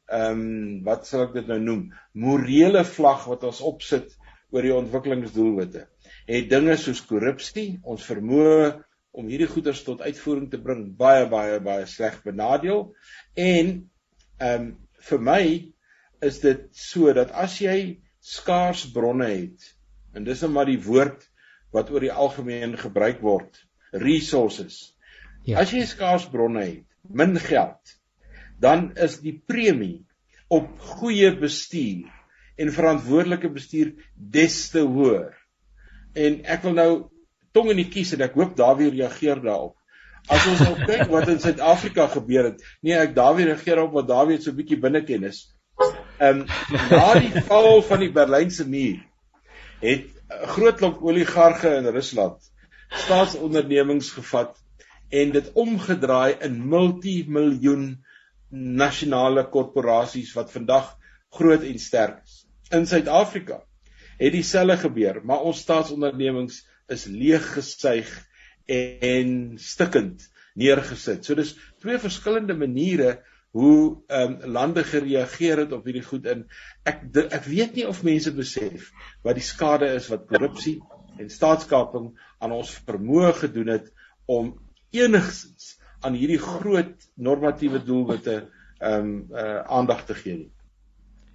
[0.08, 1.80] ehm um, wat sal ek dit nou noem?
[2.16, 4.14] Morele vlag wat ons opsit
[4.52, 5.84] oor die ontwikkelingsdoelwitte.
[6.28, 8.70] Het dinge soos korrupsie, ons vermoë
[9.18, 12.86] om hierdie goederes tot uitvoering te bring baie baie baie sleg benadeel
[13.36, 13.72] en
[14.38, 14.68] ehm um,
[15.08, 15.42] vir my
[16.26, 19.68] is dit so dat as jy skaars bronne het
[20.14, 21.24] en dis net maar die woord
[21.74, 23.60] wat oor die algemeen gebruik word
[23.92, 24.78] resources
[25.44, 25.58] ja.
[25.62, 26.86] as jy skaars bronne het
[27.22, 27.96] min geld
[28.60, 30.04] dan is die premie
[30.48, 32.08] op goeie bestuur
[32.58, 35.36] en verantwoordelike bestuur des te hoër
[36.18, 36.90] en ek wil nou
[37.56, 39.74] tong in die kies en ek hoop Dawie reageer daarop.
[40.28, 44.08] As ons nou kyk wat in Suid-Afrika gebeur het, nee, ek Dawie reageer op wat
[44.10, 45.46] Dawie so 'n bietjie binnekennis.
[46.18, 46.46] Ehm um,
[46.90, 48.98] na die val van die Berlynse muur
[49.80, 52.50] het 'n groot klomp oligarge in Rusland
[52.88, 54.56] staatsondernemings gevat
[55.08, 57.84] en dit omgedraai in multimiljoen
[58.50, 60.94] nasionale korporasies wat vandag
[61.36, 62.44] groot en sterk is.
[62.72, 63.62] In Suid-Afrika
[64.18, 68.08] het dieselfde gebeur, maar ons staatsondernemings is leeggesuig
[68.66, 70.26] en stikkend
[70.58, 71.24] neergesit.
[71.24, 73.18] So dis twee verskillende maniere
[73.56, 76.44] hoe ehm um, lande gereageer het op hierdie goed in
[76.84, 77.00] ek
[77.32, 78.90] ek weet nie of mense besef
[79.24, 80.78] wat die skade is wat korrupsie
[81.18, 83.88] en staatskaping aan ons vermoë gedoen het
[84.26, 84.52] om
[84.92, 88.36] enigsins aan hierdie groot normatiewe doelwitte
[88.78, 90.52] ehm um, uh, aandag te gee nie.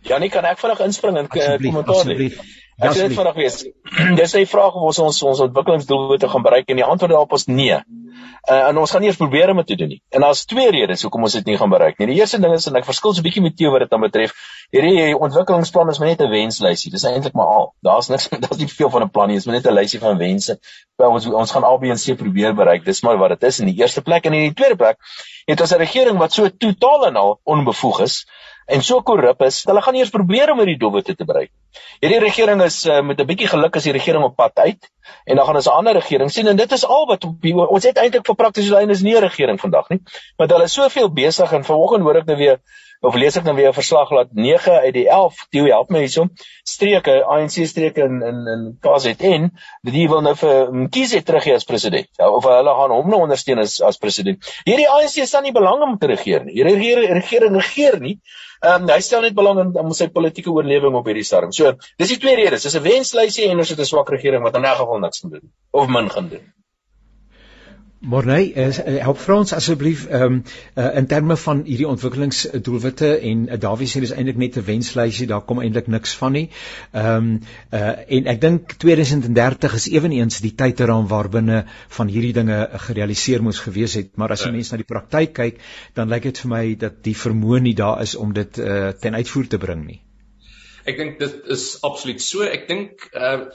[0.03, 2.37] Janie, kan ek vinnig inspring en eh, kommentaar gee?
[2.83, 3.57] Ek sê dit vinnig wees.
[4.19, 7.45] Dis 'n vraag of ons ons ons ontwikkelingsdoelwitte gaan bereik en die antwoord daarop is
[7.47, 7.77] nee.
[8.43, 10.01] Uh, en ons gaan nie eens probeer om dit te doen nie.
[10.11, 12.09] En daar's twee redes hoekom ons dit nie gaan bereik nie.
[12.11, 14.01] Die eerste ding is en ek verskil so 'n bietjie met jou wat dit dan
[14.03, 14.33] betref.
[14.75, 16.91] Hierdie ontwikkelingsplan is maar net 'n wenslysie.
[16.91, 17.73] Dis eintlik maar al.
[17.81, 19.39] Daar's niks daar's nie veel van 'n plan nie.
[19.39, 20.59] Dit is net 'n lysie van wense.
[20.97, 22.85] Ons ons gaan A, B en C probeer bereik.
[22.85, 24.97] Dis maar wat dit is in die eerste plek en in die tweede plek
[25.45, 28.25] het ons 'n regering wat so totaal en al onbevoeg is
[28.65, 31.51] en so korrup is, hulle gaan eers probeer om hierdie doelwitte te bereik.
[32.01, 34.89] Hierdie regering is uh, met 'n bietjie geluk as die regering op pad uit
[35.25, 37.97] en dan gaan ons 'n ander regering sien en dit is al wat ons het
[37.97, 39.99] eintlik vir praktiese lyn is nie 'n regering vandag nie,
[40.37, 42.59] want hulle is soveel besig en vanoggend hoor ek nou weer
[43.03, 45.99] of lees ek nou weer 'n verslag dat 9 uit die 11, Theo help my
[45.99, 46.29] hierso,
[46.63, 49.49] streke ANC streke in in in KZN,
[49.83, 52.07] hulle wil nou vir Mkhize teruggee as president.
[52.17, 54.39] Ja, of hulle gaan hom nou ondersteun as as president.
[54.63, 56.53] Hierdie ANC staan nie belang om te regeer nie.
[56.53, 58.19] Hierdie regering regeer nie.
[58.63, 61.51] Ehm um, hy stel net belang in om sy politieke oorlewing op hierdie stadium.
[61.51, 62.63] So, dis die twee redes.
[62.63, 65.33] Dis 'n wenslysie en ons het 'n swak regering wat in elk geval niks gaan
[65.35, 66.45] doen of min gaan doen.
[68.05, 70.39] Morney, uh, help Frans asseblief ehm um,
[70.75, 75.27] uh, in terme van hierdie ontwikkelingsdoelwitte en uh, Dawie sê dis eintlik net 'n wenslysie,
[75.27, 76.49] daar kom eintlik niks van nie.
[76.91, 77.29] Ehm um,
[77.71, 81.63] uh, en ek dink 2030 is ewenigs die tydterraam waarbinne
[81.97, 84.57] van hierdie dinge gerealiseer moes gewees het, maar as jy ja.
[84.57, 85.61] mense na die praktyk kyk,
[85.93, 89.15] dan lyk dit vir my dat die vermoë nie daar is om dit uh, ten
[89.15, 90.01] uitvoer te bring nie.
[90.83, 92.43] Ek dink dit is absoluut so.
[92.43, 93.47] Ek dink uh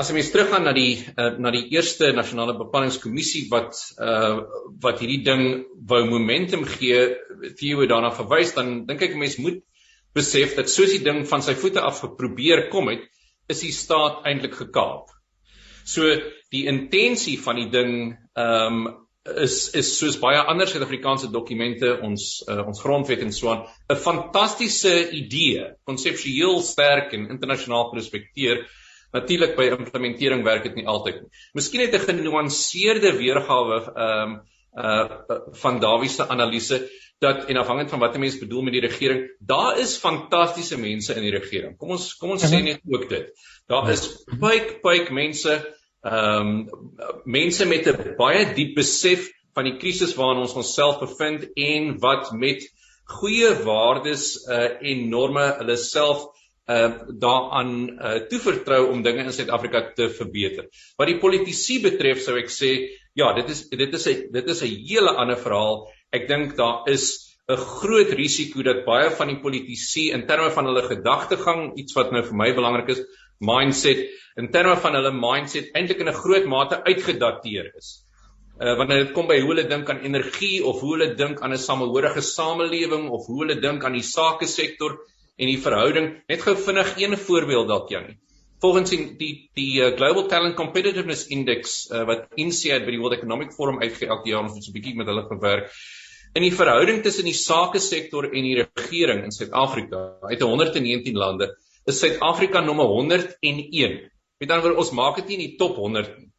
[0.00, 4.40] As mens teruggaan na die uh, na die eerste nasionale beplanningskommissie wat uh
[4.80, 5.44] wat hierdie ding
[5.88, 7.02] wou momentum gee,
[7.58, 9.60] Theo daarna verwys, dan dink ek mense moet
[10.16, 13.04] besef dat soos die ding van sy voete af geprobeer kom het,
[13.52, 15.12] is die staat eintlik gekaap.
[15.84, 16.08] So
[16.52, 17.94] die intensie van die ding
[18.32, 23.52] ehm um, is is soos baie ander Suid-Afrikaanse dokumente ons uh, ons grondwet en so
[23.52, 28.64] aan 'n fantastiese idee, konseptueel sterk en internasionaal gerespekteer
[29.12, 31.30] Natuurlik by implementering werk dit nie altyd nie.
[31.58, 34.40] Miskien het 'n genuanceerde weergawe ehm um,
[34.72, 35.04] uh
[35.60, 36.88] van Dawie se analise
[37.20, 41.14] dat en afhangend van wat 'n mens bedoel met die regering, daar is fantastiese mense
[41.14, 41.76] in die regering.
[41.76, 42.64] Kom ons kom ons sê mhm.
[42.64, 43.30] net ook dit.
[43.66, 45.52] Daar is baie baie mense
[46.02, 46.70] ehm um,
[47.24, 52.32] mense met 'n baie diep besef van die krisis waarin ons onsself bevind en wat
[52.32, 52.64] met
[53.04, 56.26] goeie waardes uh en norme hulle self
[56.68, 60.68] uh daaraan uh toevertrou om dinge in Suid-Afrika te verbeter.
[60.98, 62.72] Wat die politisie betref sou ek sê,
[63.18, 65.88] ja, dit is dit is 'n dit is 'n hele ander verhaal.
[66.12, 70.66] Ek dink daar is 'n groot risiko dat baie van die politisie in terme van
[70.66, 73.02] hulle gedagtegang, iets wat nou vir my belangrik is,
[73.40, 78.04] mindset, in terme van hulle mindset eintlik in 'n groot mate uitgedateer is.
[78.60, 81.52] Uh wanneer dit kom by hoe hulle dink aan energie of hoe hulle dink aan
[81.52, 84.98] 'n samehorige samelewing of hoe hulle dink aan die sake sektor,
[85.36, 88.18] en die verhouding net gou vinnig een voorbeeld dalk Janie.
[88.62, 93.18] Volgens die die, die uh, Global Talent Competitiveness Index uh, wat INSEAD by die World
[93.18, 95.72] Economic Forum uitgee elke jaar ons het 'n bietjie met hulle gewerk.
[96.32, 101.50] In die verhouding tussen die sake sektor en die regering in Suid-Afrika, uit 119 lande,
[101.84, 103.98] is Suid-Afrika nommer 101.
[104.40, 106.31] Met ander woorde, ons maak dit nie in die top 100 nie.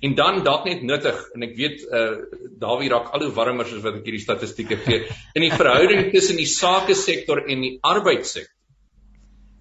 [0.00, 2.04] En dan dalk net nuttig en ek weet uh
[2.58, 5.00] Dawie raak al hoe warmer soos wat ek hierdie statistieke gee
[5.34, 8.54] in die verhouding tussen die sake sektor en die arbeidssektor.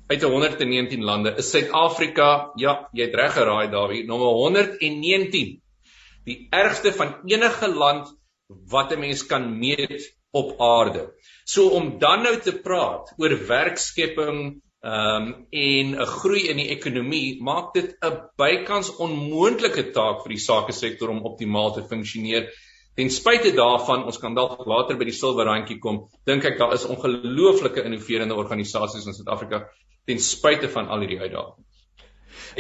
[0.08, 5.58] Uit 119 lande is Suid-Afrika, ja, jy het reg geraai Dawie, nommer 119.
[6.28, 8.14] Die ergste van enige land
[8.72, 11.12] wat 'n mens kan meet op aarde.
[11.46, 16.70] So om dan nou te praat oor werkskepping Ehm um, en 'n groei in die
[16.70, 22.52] ekonomie maak dit 'n bykans onmoontlike taak vir die sake sektor om optimaal te funksioneer.
[22.96, 26.86] Ten spyte daarvan, ons kan dalk later by die silwerrandjie kom, dink ek daar is
[26.86, 29.68] ongelooflike innoverende organisasies in Suid-Afrika
[30.06, 31.66] ten spyte van al hierdie uitdagings.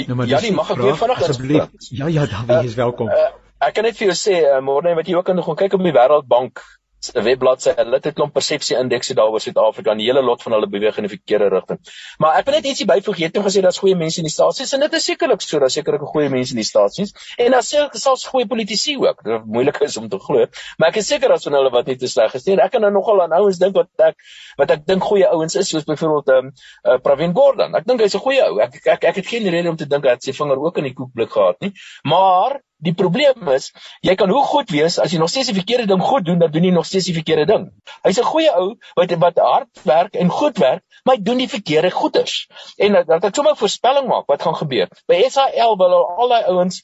[0.07, 1.69] Nou, maar ja, mag ek weer vanaand asseblief?
[1.89, 3.07] Ja, ja, Dawie, jy is welkom.
[3.07, 3.29] Uh, uh,
[3.67, 5.85] ek kan net vir jou sê, uh, môre wat jy ook kan gaan kyk op
[5.85, 6.65] die Wêreldbank
[7.13, 10.55] 'n webbladsy, hulle het 'n klomp persepsie indekse daaroor Suid-Afrika en die hele lot van
[10.55, 11.79] hulle beweeg in die verkeerde rigting.
[12.17, 13.17] Maar ek wil net ietsie byvoeg.
[13.17, 15.59] Jy het nou gesê daar's goeie mense in die staatsies en dit is sekerlik so,
[15.59, 19.23] daar's sekerlik goeie mense in die staatsies en daar's selfs goeie politici ook.
[19.23, 21.97] Dit moeilik is om te glo, maar ek is seker dat van hulle wat nie
[21.97, 22.57] te sleg is nie.
[22.57, 24.15] Ek kan nou nogal aan ouens dink wat ek
[24.57, 27.75] wat ek dink goeie ouens is, soos byvoorbeeld ehm um, uh, Pravin Gordhan.
[27.75, 28.59] Ek dink hy's 'n goeie ou.
[28.59, 30.89] Ek ek ek het geen rede om te dink hy het sy vinger ook in
[30.89, 31.73] die koekblik gehad nie.
[32.03, 33.71] Maar Die probleem is,
[34.05, 36.51] jy kan hoe goed wees as jy nog steeds die verkeerde ding goed doen, dan
[36.53, 37.63] doen jy nog steeds die verkeerde ding.
[38.05, 38.67] Hy's 'n goeie ou
[38.99, 42.47] wat wat hard werk en goed werk, maar hy doen die verkeerde goeders.
[42.77, 44.87] En dat ek sommer voorspelling maak wat gaan gebeur.
[45.07, 46.83] By SAL wil al daai ouens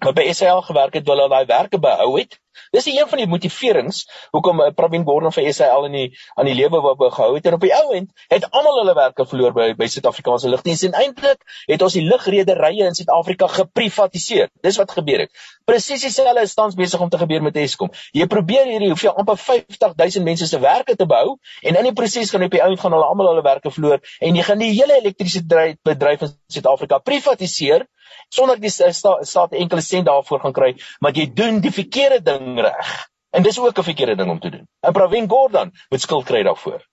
[0.00, 2.40] wat by SAL gewerk het, wil hulle daai werke behou het
[2.74, 6.56] Dis een van die motiverings hoekom uh, Pravin Gordhan vir SAL in die aan die
[6.58, 9.68] lewe wou gehou het en op die ou end het almal hulle werke verloor by
[9.78, 14.50] by Suid-Afrikaanse lugdiens en eintlik het ons die lugrederye in Suid-Afrika geprivatiseer.
[14.64, 15.32] Dis wat gebeur het.
[15.64, 17.92] Presies dieselfde is tans besig om te gebeur met Eskom.
[18.12, 22.30] Jy probeer hierdie hoeveel amper 50000 mense se werke te behou en in die proses
[22.30, 24.72] gaan op die ou end gaan hulle almal hulle werke verloor en jy gaan die
[24.74, 27.86] hele elektrisiteit in Suid-Afrika privatiseer
[28.34, 32.43] sonder die staat sta, enkele sent daarvoor gaan kry, maar jy doen die verkeerde ding
[32.58, 33.08] reg.
[33.30, 34.68] En dis ook 'n verkeerde ding om te doen.
[34.80, 36.86] En Pravin Gordhan moet skuld kry daarvoor.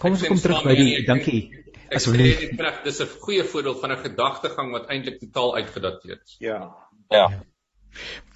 [0.00, 1.40] Kom ons kom terug by die dankie.
[1.88, 2.40] Asseblief.
[2.84, 6.36] Dis 'n goeie voorbeeld van 'n gedagtegang wat eintlik totaal uitgedateerd is.
[6.38, 6.74] Ja.
[7.08, 7.44] Ja.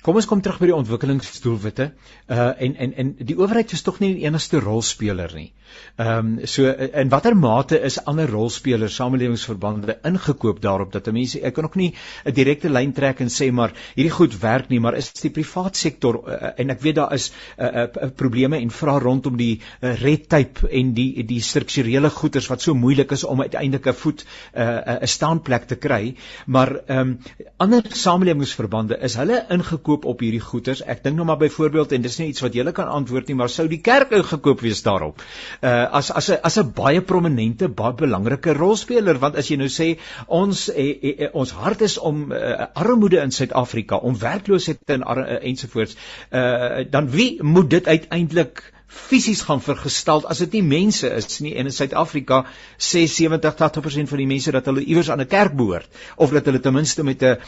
[0.06, 1.88] Kom ons kom terug by die ontwikkelingsdoelwitte.
[2.30, 5.48] Uh en en en die owerheid is tog nie die enigste rolspeler nie.
[5.96, 11.56] Ehm um, so in watter mate is ander rolspelers, samelewingsverbande ingekoop daarop dat mense ek
[11.56, 11.88] kan ook nie
[12.24, 15.76] 'n direkte lyn trek en sê maar hierdie goed werk nie, maar is die privaat
[15.76, 19.94] sektor uh, en ek weet daar is uh, uh, probleme en vra rondom die uh,
[20.02, 24.24] red tape en die die strukturele goeders wat so moeilik is om uiteindelik 'n voet
[24.54, 26.14] 'n uh, 'n staanplek te kry,
[26.46, 27.18] maar ehm um,
[27.56, 30.82] ander samelewingsverbande is hulle ingekoop op hierdie goederes.
[30.82, 33.52] Ek dink nou maar byvoorbeeld en dis nie iets wat jy kan antwoord nie, maar
[33.52, 35.22] sou die kerk ingekoop wees daarop?
[35.62, 39.68] Uh as as 'n as 'n baie prominente, baie belangrike rolspeler want as jy nou
[39.68, 45.02] sê ons eh, eh, ons hart is om uh, armoede in Suid-Afrika, om werkloosheid en
[45.02, 45.96] uh, ensovoorts,
[46.32, 51.54] uh dan wie moet dit uiteindelik fisies gaan vergestel as dit nie mense is nie.
[51.54, 52.44] En in Suid-Afrika
[52.78, 56.60] sê 70-80% van die mense dat hulle iewers aan 'n kerk behoort of dat hulle
[56.60, 57.38] ten minste met 'n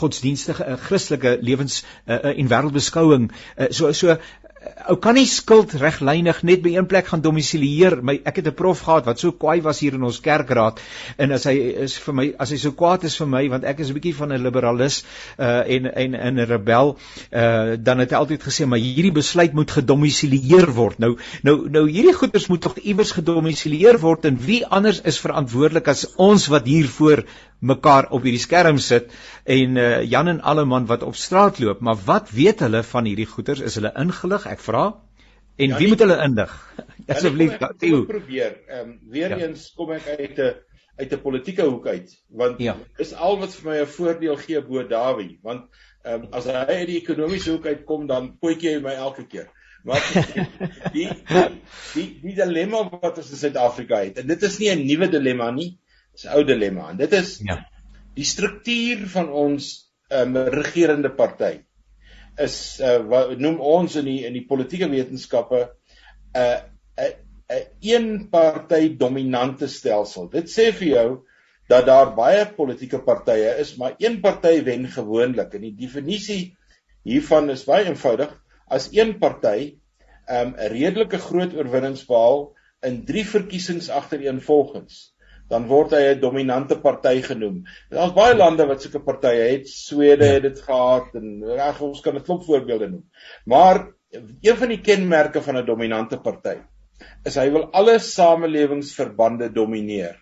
[0.00, 3.30] godsdienstige 'n Christelike lewens en wêreldbeskouing
[3.70, 4.16] so so
[4.92, 8.00] ou kan nie skuld reglynig net by een plek gaan domisilieer.
[8.04, 10.80] My ek het 'n prof gehad wat so kwaai was hier in ons kerkraad
[11.16, 13.80] en as hy is vir my as hy so kwaad is vir my want ek
[13.80, 15.04] is 'n bietjie van 'n liberalis
[15.38, 16.96] uh en en 'n rebel
[17.32, 20.98] uh dan het hy altyd gesê maar hierdie besluit moet gedomisilieer word.
[20.98, 25.88] Nou nou nou hierdie goeders moet tog iewers gedomisilieer word en wie anders is verantwoordelik
[25.88, 27.24] as ons wat hier voor
[27.60, 29.12] mekaar op hierdie skerm sit
[29.44, 33.28] en uh, Jan en Alleman wat op straat loop, maar wat weet hulle van hierdie
[33.28, 33.60] goeters?
[33.60, 34.46] Is hulle ingelig?
[34.48, 34.84] Ek vra.
[35.60, 36.56] En ja, wie moet hulle indig?
[37.12, 38.04] Asseblief, Theo.
[38.08, 38.56] probeer.
[38.68, 39.38] Ehm um, weer ja.
[39.46, 40.54] eens kom ek uit 'n
[41.00, 42.76] uit 'n politieke hoek uit, want ja.
[42.96, 45.68] is al wat vir my 'n voordeel gee bo Dawie, want
[46.02, 49.48] ehm um, as hy uit die ekonomiese hoek uitkom dan potjie hy my elke keer.
[49.84, 50.00] Maar
[50.96, 51.08] die
[51.94, 55.50] die, die dilemma wat ons in Suid-Afrika het, en dit is nie 'n nuwe dilemma
[55.50, 55.78] nie.
[56.20, 57.62] Dis 'n ou dilemma en dit is ja.
[58.14, 59.66] Die struktuur van ons
[60.12, 61.54] um, regerende party
[62.44, 66.58] is uh, wat noem ons in die in die politieke wetenskappe 'n uh,
[67.00, 67.14] 'n uh,
[67.56, 70.28] 'n een party dominante stelsel.
[70.30, 71.08] Dit sê vir jou
[71.72, 75.54] dat daar baie politieke partye is, maar een party wen gewoonlik.
[75.54, 76.56] En die definisie
[77.02, 78.34] hiervan is baie eenvoudig.
[78.68, 79.78] As een party
[80.28, 82.52] 'n um, redelike groot oorwinnings behaal
[82.86, 85.14] in 3 verkiesings agtereenvolgens,
[85.50, 87.64] dan word hy 'n dominante party genoem.
[87.90, 89.68] Daar's baie lande wat sulke partye het.
[89.68, 90.34] Swede ja.
[90.38, 93.04] het dit gehad en reg ons kan 'n klop voorbeelde noem.
[93.46, 93.88] Maar
[94.42, 96.58] een van die kenmerke van 'n dominante party
[97.24, 100.16] is hy wil alle samelewingsverbande domineer.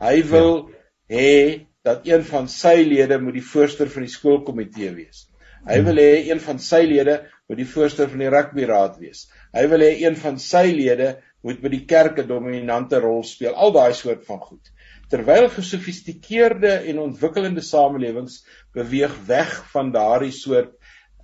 [0.00, 1.18] Hy wil ja.
[1.18, 5.26] hê dat een van sy lede moet die voorsteur van die skoolkomitee wees.
[5.66, 9.28] Hy wil hê een van sy lede moet die voorsteur van die rugbyraad wees.
[9.54, 13.54] Hy wil hê een van sy lede moet by die kerk 'n dominante rol speel.
[13.54, 14.72] Al daai soort van goed.
[15.10, 20.74] Terwyl gesofistikeerde en ontwikkelende samelewings beweeg weg van daardie soort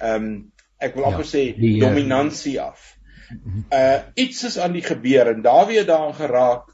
[0.01, 2.95] ehm um, ek wil amper ja, sê die, eh, dominansie af.
[3.75, 6.69] Uh iets is aan die gebeur en daar weer daaraan geraak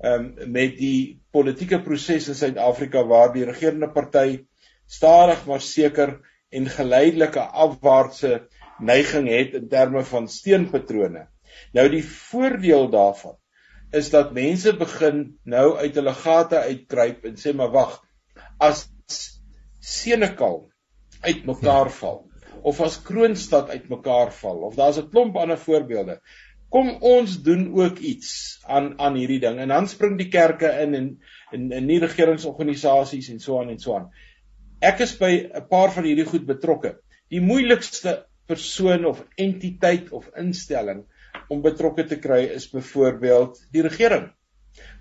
[0.00, 4.44] ehm um, met die politieke proses in Suid-Afrika waar die regerende party
[4.86, 6.20] stadig maar seker
[6.50, 11.26] en geleidelike afwaartse neiging het in terme van steenpatrone.
[11.72, 13.36] Nou die voordeel daarvan
[13.90, 17.94] is dat mense begin nou uit hulle gate uitkruip en sê maar wag,
[18.60, 18.86] as
[19.88, 20.66] Senekal
[21.24, 22.18] uitmekaar val
[22.68, 26.20] of as Kroonstad uitmekaar val of daar's 'n klomp ander voorbeelde.
[26.68, 30.94] Kom ons doen ook iets aan aan hierdie ding en dan spring die kerke in
[30.94, 31.06] en
[31.52, 34.10] in in nie regeringsorganisasies en so aan en so aan.
[34.80, 36.98] Ek is by 'n paar van hierdie goed betrokke.
[37.30, 41.06] Die moeilikste persoon of entiteit of instelling
[41.48, 44.28] om betrokke te kry is byvoorbeeld die regering.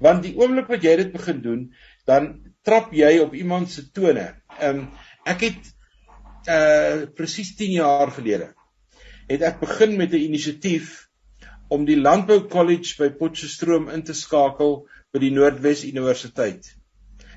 [0.02, 1.66] Want die oomblik wat jy dit begin doen,
[2.08, 2.30] dan
[2.66, 4.32] trap jy op iemand se tone.
[4.60, 4.88] Ehm um,
[5.28, 5.74] ek het
[6.48, 8.54] uh presies 10 jaar gelede
[9.28, 11.10] het ek begin met 'n inisiatief
[11.68, 16.70] om die Landbou College by Potchefstroom in te skakel by die Noordwes Universiteit.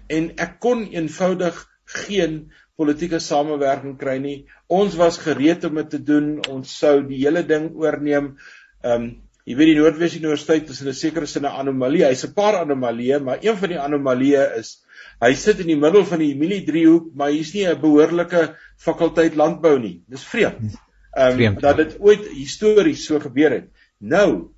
[0.06, 1.58] En ek kon eenvoudig
[2.06, 4.46] geen politieke samewerking kry nie.
[4.68, 6.38] Ons was gereed om dit te doen.
[6.48, 8.36] Ons sou die hele ding oorneem.
[8.84, 9.10] Ehm um,
[9.48, 12.04] jy weet die Noordwes Universiteit is in 'n sekere sin 'n anomalie.
[12.04, 14.84] Hy's 'n paar anomalieë, maar een van die anomalieë is
[15.20, 19.34] hy sit in die middel van die Emilie driehoek, maar hier's nie 'n behoorlike fakulteit
[19.34, 20.02] landbou nie.
[20.08, 20.78] Dis vreemd.
[21.16, 23.68] Ehm um, dat dit ooit histories so gebeur het.
[23.98, 24.54] Nou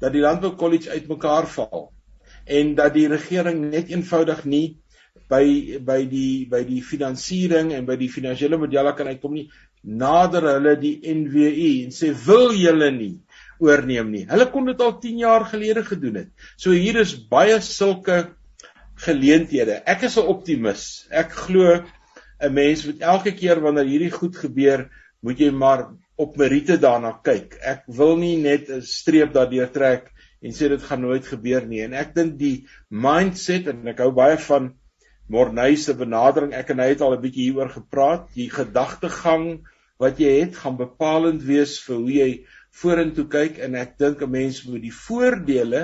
[0.00, 1.92] dat die Landbou College uitmekaar val
[2.44, 4.80] en dat die regering net eenvoudig nie
[5.30, 9.46] by by die by die finansiering en by die finansiële modelle kan uitkom nie
[9.84, 13.14] nader hulle die NWI en sê wil julle nie
[13.58, 14.24] oorneem nie.
[14.30, 16.30] Hulle kon dit al 10 jaar gelede gedoen het.
[16.56, 18.34] So hier is baie sulke
[19.06, 19.82] geleenthede.
[19.86, 21.06] Ek is 'n optimis.
[21.10, 21.84] Ek glo
[22.40, 24.90] 'n mens moet elke keer wanneer hierdie goed gebeur,
[25.22, 27.58] moet jy maar op meriete daarna kyk.
[27.62, 30.10] Ek wil nie net 'n streep daardeur trek
[30.42, 31.82] en sê dit gaan nooit gebeur nie.
[31.82, 34.74] En ek dink die mindset en ek hou baie van
[35.28, 38.28] Morney se benadering, ek en hy het al 'n bietjie hieroor gepraat.
[38.34, 39.64] Die gedagtegang
[39.98, 42.30] wat jy het gaan bepalend wees vir hoe jy
[42.80, 45.82] vorentoe kyk en ek dink 'n mens moet die voordele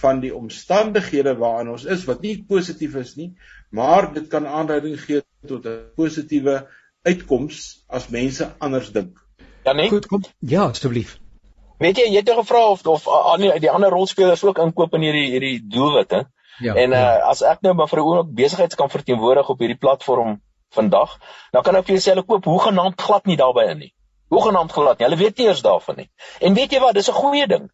[0.00, 3.32] van die omstandighede waarin ons is wat nie positief is nie,
[3.70, 6.66] maar dit kan aanleiding gee tot 'n positiewe
[7.02, 9.18] uitkoms as mense anders dink.
[9.64, 9.88] Ja nee.
[9.88, 10.22] Goed kom.
[10.38, 11.18] Ja, asseblief.
[11.78, 15.00] Weet jy, jy het gevra of of aan die, die ander rolspelers ook inkoop in
[15.00, 16.28] hierdie hierdie doelwitte.
[16.60, 17.16] Ja, en uh, ja.
[17.32, 20.40] as ek nou maar vir 'n oomblik besigheid kan verteenwoordig op hierdie platform
[20.70, 21.18] vandag,
[21.52, 23.92] dan kan ek vir julle sê hulle koop hoegenaamd glad nie daarbey in nie.
[24.32, 25.06] Hoegenaamd glad nie.
[25.06, 26.10] Hulle weet nie eers daarvan nie.
[26.40, 27.70] En weet jy wat, dis 'n goeie ding.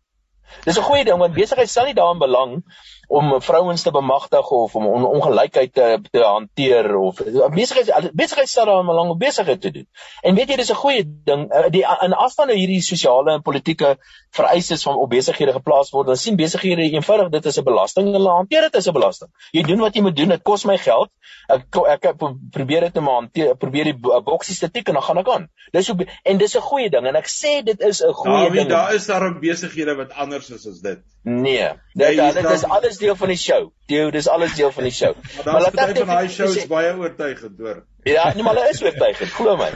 [0.64, 2.62] Dis 'n goeie ding want besigheid sal nie daarin belang
[3.08, 7.22] om vrouens te bemagtig of om on ongelykheid te te hanteer of
[7.54, 9.86] besigheid besigheid staan daar om 'n lang besigheid te doen.
[10.20, 13.96] En weet jy dis 'n goeie ding eh, die in afstande hierdie sosiale en politieke
[14.30, 16.06] vereistes van op besighede geplaas word.
[16.06, 19.30] Dan sien besighede eenvoudig dit is 'n belasting en hulle hanteer dit as 'n belasting.
[19.52, 21.10] Jy doen wat jy moet doen, dit kos my geld.
[21.48, 22.14] Ek ek
[22.50, 25.48] probeer dit net maar hanteer, probeer die boksies te tik en dan gaan ek aan.
[25.72, 28.50] Dis so en dis 'n goeie ding en ek sê dit is 'n goeie ja,
[28.50, 28.68] ding.
[28.68, 30.98] Daar is daar besighede wat anders is as dit.
[31.22, 33.70] Nee, dit nee, dit is alles deel van die show.
[33.90, 35.14] Dit dis alles deel van die show.
[35.44, 37.82] maar laat ek van daai show is baie oortuigend hoor.
[38.08, 39.70] Ja, nee, maar hulle is oortuigend, glo my.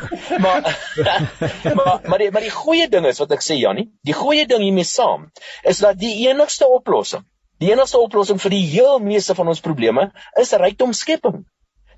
[0.45, 0.71] Maar
[1.79, 4.65] maar maar die, maar die goeie ding is wat ek sê Jannie, die goeie ding
[4.65, 5.31] hiermee saam
[5.69, 7.27] is dat die enigste oplossing,
[7.63, 10.11] die enigste oplossing vir die heel meeste van ons probleme
[10.41, 11.43] is rykdomskepping.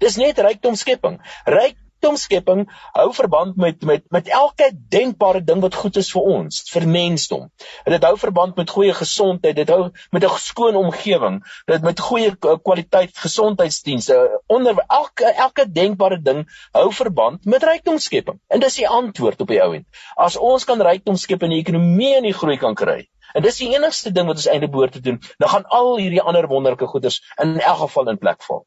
[0.02, 1.20] Dis net rykdomskepping.
[1.48, 6.60] Ryk rykdomskepping hou verband met met met elke denkbare ding wat goed is vir ons,
[6.72, 7.46] vir mensdom.
[7.84, 12.00] En dit hou verband met goeie gesondheid, dit hou met 'n skoon omgewing, dit met
[12.00, 14.40] goeie kwaliteit gesondheidsdienste.
[14.46, 18.40] Onder elke elke denkbare ding hou verband met rykdomskepping.
[18.48, 19.86] En dis die antwoord op die ou end.
[20.16, 23.74] As ons kan rykdomskep en die ekonomie en die groei kan kry, En dis die
[23.74, 25.20] enigste ding wat ons eintlik behoort te doen.
[25.38, 28.66] Dan gaan al hierdie ander wonderlike goeders in elk geval in plek val.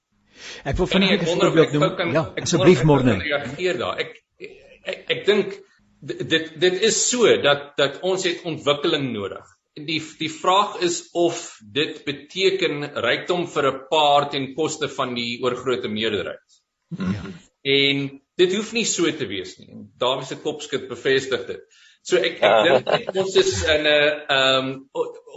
[0.64, 2.14] Ek wil vinnig 'n voorbeeld noem.
[2.14, 3.18] Ja, asseblief môre.
[3.22, 4.00] Reageer daar.
[4.04, 5.58] Ek ek, ek, ek dink
[6.02, 9.46] dit dit is so dat dat ons het ontwikkeling nodig.
[9.78, 15.40] Die die vraag is of dit beteken rykdom vir 'n paar ten koste van die
[15.44, 16.62] oorgrootste meerderheid.
[16.98, 17.26] Ja.
[17.64, 19.70] En dit hoef nie so te wees nie.
[19.98, 21.64] Daar is 'n kopskud bevestig dit.
[22.08, 24.68] So ek ek dink ons is in 'n ehm um,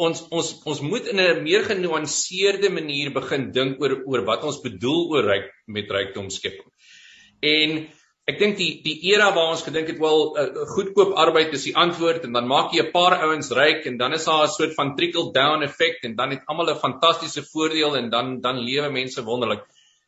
[0.07, 4.61] ons ons ons moet in 'n meer genuanceerde manier begin dink oor oor wat ons
[4.62, 6.71] bedoel oor ryk met rykdomskepping.
[7.43, 7.91] En
[8.31, 10.47] Ek dink die die era waar ons gedink het wel uh,
[10.77, 14.12] goedkoop arbeid is die antwoord en dan maak jy 'n paar ouens ryk en dan
[14.14, 17.97] is daar 'n soort van trickle down effek en dan het almal 'n fantastiese voordeel
[17.97, 19.64] en dan dan lewe mense wonderlik.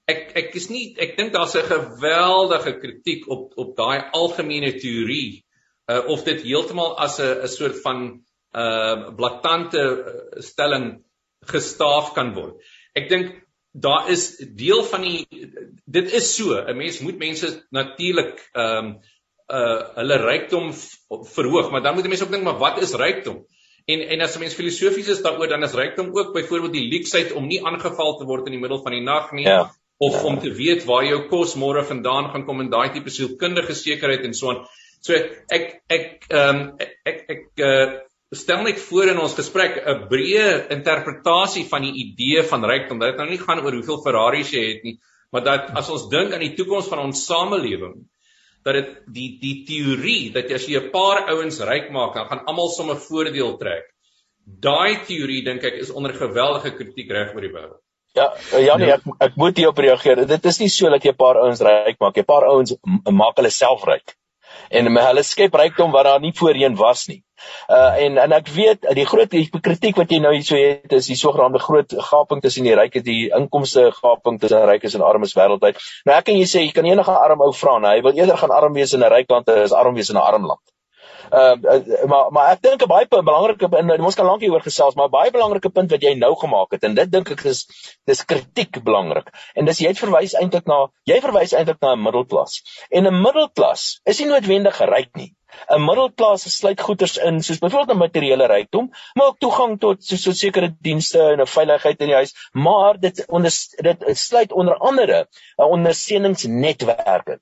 [0.07, 5.43] Ek ek is nie ek dink daar's 'n geweldige kritiek op op daai algemene teorie
[5.91, 9.83] uh, of dit heeltemal as 'n 'n soort van 'n uh, blaatante
[10.39, 11.05] stelling
[11.47, 12.61] gestaaf kan word.
[12.95, 15.27] Ek dink daar is deel van die
[15.85, 19.01] dit is so 'n mens moet mense natuurlik ehm um,
[19.53, 20.73] uh hulle rykdom
[21.09, 23.47] verhoog maar dan moet mense ook dink maar wat is rykdom
[23.87, 27.33] en en as 'n mens filosofies is daaroor dan is rykdom ook byvoorbeeld die leksheid
[27.33, 29.73] om nie aangeval te word in die middel van die nag nie ja.
[29.97, 30.23] of ja.
[30.23, 34.25] om te weet waar jou kos môre vandaan gaan kom en daai tipe sielkundige sekerheid
[34.25, 34.67] en so aan
[35.03, 35.19] so
[35.59, 37.87] ek ek ehm um, ek ek, ek uh,
[38.33, 43.01] stel net voor in ons gesprek 'n breë interpretasie van die idee van rykdom.
[43.03, 44.97] Dit nou nie gaan oor hoeveel Ferraris jy het nie,
[45.33, 48.07] maar dat as ons dink aan die toekoms van ons samelewing,
[48.65, 52.47] dat dit die die teorie dat as jy 'n paar ouens ryk maak, dan gaan
[52.47, 53.85] almal sommer voordeel trek.
[54.47, 57.83] Daai teorie dink ek is onder geweldige kritiek reg oor die wêreld.
[58.15, 58.95] Ja, Janie, ja.
[58.97, 60.27] ek ek moet hierop reageer.
[60.27, 62.75] Dit is nie so dat jy 'n paar ouens ryk maak, jy 'n paar ouens
[63.11, 64.17] maak hulle self ryk.
[64.71, 67.23] En hulle skep rykdom wat daar nie voorheen was nie.
[67.69, 71.09] Uh en en ek weet die groot die kritiek wat jy nou hierso het is
[71.11, 75.81] die sogenaamde groot gaping tussen die rykes die inkomste gaping tussen rykes en armes wêreldwyd.
[76.09, 78.39] Nou ek kan jy sê jy kan enige arm ou vra, nou, hy wil eerder
[78.39, 80.63] gaan arm wees in 'n ryk land as arm wees in 'n arm land.
[81.33, 84.95] Uh, uh maar maar ek dink 'n baie belangrike en ons kan lank hieroor gesels,
[84.95, 87.63] maar baie belangrike punt wat jy nou gemaak het en dit dink ek is
[88.05, 89.31] dis kritiek belangrik.
[89.57, 92.61] En dis jy het verwys eintlik na jy verwys eintlik na 'n middelklas.
[92.91, 95.33] En 'n middelklas is nie noodwendig ryk nie.
[95.77, 100.17] 'n Middelklas sluit goederes in soos byvoorbeeld 'n materiële rykdom, maar ook toegang tot so,
[100.17, 103.53] so sekere dienste en 'n veiligheid in die huis, maar dit onder
[103.89, 105.29] dit sluit onder andere
[105.59, 107.41] 'n ondersteuningsnetwerk in.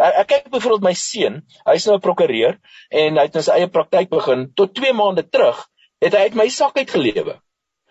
[0.00, 2.58] Ek kyk byvoorbeeld my seun, hy's nou 'n prokureur
[2.90, 4.48] en hy het nou sy eie praktyk begin.
[4.56, 5.68] Tot 2 maande terug
[6.00, 7.40] het hy uit my sak uit gelewe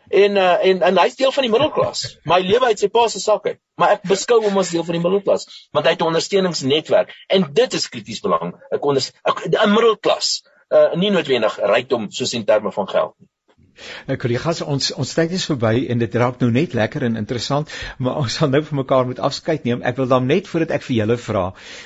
[0.10, 2.18] en uh, en en hy's deel van die middelklas.
[2.26, 3.60] My lewe uit sy pa se sak uit.
[3.78, 5.46] Maar ek beskou hom as deel van die middelklas
[5.76, 8.58] want hy het 'n ondersteuningsnetwerk en dit is krities belangrik.
[8.72, 10.44] Ek onder 'n middelklas,
[10.74, 13.30] uh, nie noodwendig rykdom soos in terme van geld nie.
[14.08, 17.70] Nou kollegas, ons ons tyd is verby en dit raak nou net lekker en interessant,
[17.98, 19.84] maar ons sal nou vir mekaar moet afskeid neem.
[19.86, 21.46] Ek wil dan net voordat ek vir julle vra,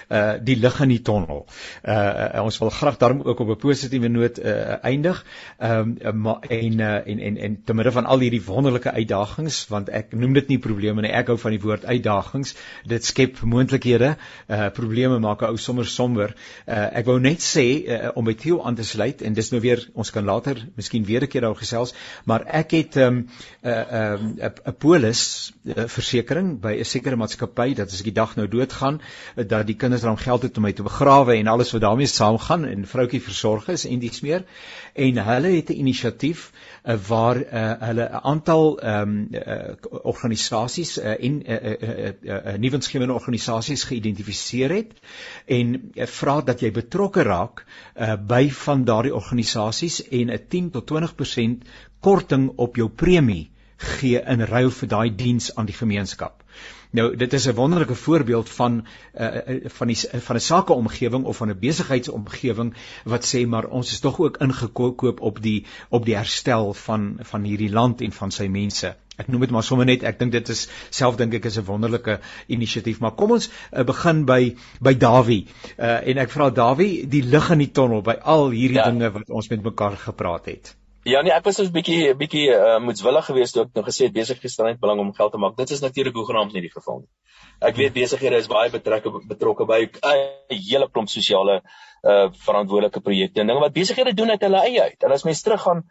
[0.09, 1.43] uh die lig in die tonnel.
[1.83, 5.23] Uh, ons wil graag daarom ook op 'n positiewe noot uh eindig.
[5.59, 9.67] Ehm um, uh, en uh en en en te midde van al hierdie wonderlike uitdagings,
[9.69, 12.55] want ek noem dit nie probleme nie, ek hou van die woord uitdagings.
[12.85, 14.15] Dit skep moontlikhede.
[14.47, 16.35] Uh probleme maak 'n ou sommer somber.
[16.67, 19.61] Uh ek wou net sê uh, om by Theo aan te sluit en dis nou
[19.61, 22.99] weer ons kan later miskien weer 'n keer daar gesels gesels, maar ek het 'n
[22.99, 23.29] um,
[23.63, 28.13] 'n uh, 'n 'n polis uh, versekering by 'n sekere maatskappy dat as ek die
[28.13, 29.01] dag nou doodgaan,
[29.35, 32.07] uh, dat die kinders dan geld het om my te begrawe en alles wat daarmee
[32.07, 34.43] saamgaan en vroutjie versorg is en dies meer.
[34.93, 36.51] En hulle het 'n inisiatief
[36.83, 42.07] uh, waar uh, hulle 'n aantal ehm um, uh, organisasies uh, en 'n uh, uh,
[42.07, 44.91] uh, uh, nuwensgewende organisasies geïdentifiseer het
[45.45, 50.69] en uh, vra dat jy betrokke raak uh, by van daardie organisasies en 'n 10
[50.69, 51.67] tot 20%
[51.99, 56.43] korting op jou premie gee in ruil vir daai diens aan die gemeenskap.
[56.93, 58.85] Nou dit is 'n wonderlike voorbeeld van
[59.19, 59.27] uh,
[59.65, 62.73] van die van 'n sakeomgewing of van 'n besigheidsomgewing
[63.03, 67.43] wat sê maar ons is tog ook ingekoop op die op die herstel van van
[67.43, 68.95] hierdie land en van sy mense.
[69.17, 71.65] Ek noem dit maar sommer net ek dink dit is self dink ek is 'n
[71.65, 77.07] wonderlike inisiatief maar kom ons uh, begin by by Dawie uh, en ek vra Dawie
[77.07, 78.89] die lig in die tonnel by al hierdie ja.
[78.91, 80.75] dinge wat ons met mekaar gepraat het.
[81.03, 84.05] Ja nee, ek was so 'n bietjie bietjie uh, moetswillig geweest toe ek nou gesê
[84.07, 85.57] het besigheidsstryd belang om geld te maak.
[85.57, 87.09] Dit is natuurlik hoegenaamd nie die geval nie.
[87.59, 91.59] Ek weet besighede is baie betrokke betrokke by 'n hele klomp sosiale
[92.07, 95.03] uh verantwoordelike projekte en dinge wat besighede doen uit hulle eie uit.
[95.03, 95.83] En as mens teruggaan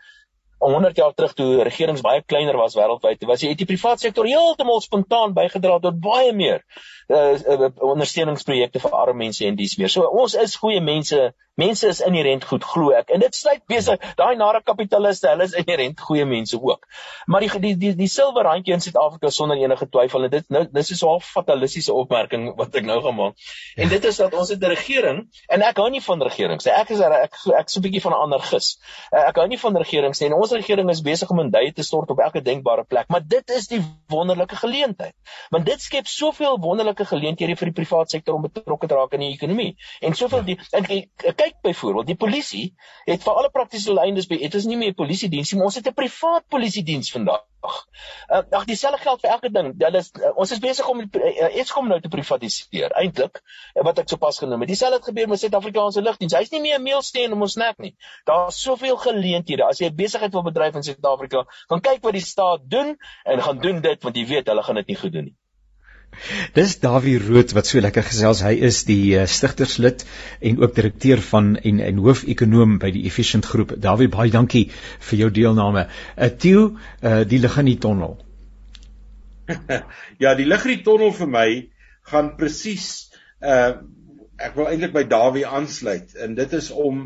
[0.63, 5.35] 100 jaar terug toe regerings baie kleiner was wêreldwyd, was die private sektor heeltemal spontaan
[5.35, 6.63] bygedra tot baie meer
[7.13, 9.93] uh, uh ondersteuningsprojekte vir arme mense en dies meer.
[9.93, 14.01] So ons is goeie mense Mense is inherënt goed glo ek en dit sluit besig
[14.17, 16.87] daai nare kapitaliste hulle is inherënt goeie mense ook.
[17.29, 20.63] Maar die die die, die silwer randjie in Suid-Afrika sonder enige twyfel en dit nou
[20.73, 23.35] dis is 'n fatalistiese opmerking wat ek nou gaan maak.
[23.77, 26.73] En dit is dat ons het 'n regering en ek hou nie van regerings nie.
[26.73, 28.79] Ek is ek ek, ek so 'n bietjie van 'n ander gis.
[29.13, 31.83] Ek hou nie van regerings nie en ons regering is besig om in duie te
[31.83, 35.15] stort op elke denkbare plek, maar dit is die wonderlike geleentheid.
[35.51, 39.15] Want dit skep soveel wonderlike wonderlike geleenthede vir die private sektor om betrokke te raak
[39.17, 39.77] in die ekonomie.
[40.01, 42.75] En soveel die en kyk byvoorbeeld, die polisie
[43.07, 45.77] het vir alle praktiese doeleindes by dit is nie meer polisie diens nie, maar ons
[45.77, 47.45] het 'n privaat polisie diens vandag.
[47.63, 49.79] Uh, ag dieselfde geld vir elke ding.
[49.79, 53.99] Dit is uh, ons is besig om uh, Eskom nou te privatiseer eintlik uh, wat
[53.99, 54.69] ek sopas genoem het.
[54.69, 56.35] Dieselfde het gebeur met Suid-Afrikaanse lugdiens.
[56.35, 57.95] Hy's nie meer 'n meelsteen om ons nek nie.
[58.27, 62.27] Daar's soveel geleenthede as jy 'n besigheid wil bedryf in Suid-Afrika, gaan kyk wat die
[62.27, 65.25] staat doen en gaan doen dit want jy weet hulle gaan dit nie goed doen
[65.25, 65.37] nie.
[66.55, 68.43] Dis Dawie Rood wat so lekker gesels.
[68.45, 70.05] Hy is die uh, stigterslid
[70.41, 73.75] en ook direkteur van en en hoofekonoom by die Efficient Groep.
[73.81, 74.67] Dawie, baie dankie
[75.09, 75.87] vir jou deelname.
[76.17, 76.67] Uh, Tieu,
[77.03, 78.19] uh, die lig in die tonnel.
[80.23, 81.49] ja, die lig in die tonnel vir my
[82.13, 82.93] gaan presies
[83.41, 83.83] uh
[84.43, 87.03] ek wil eintlik by Dawie aansluit en dit is om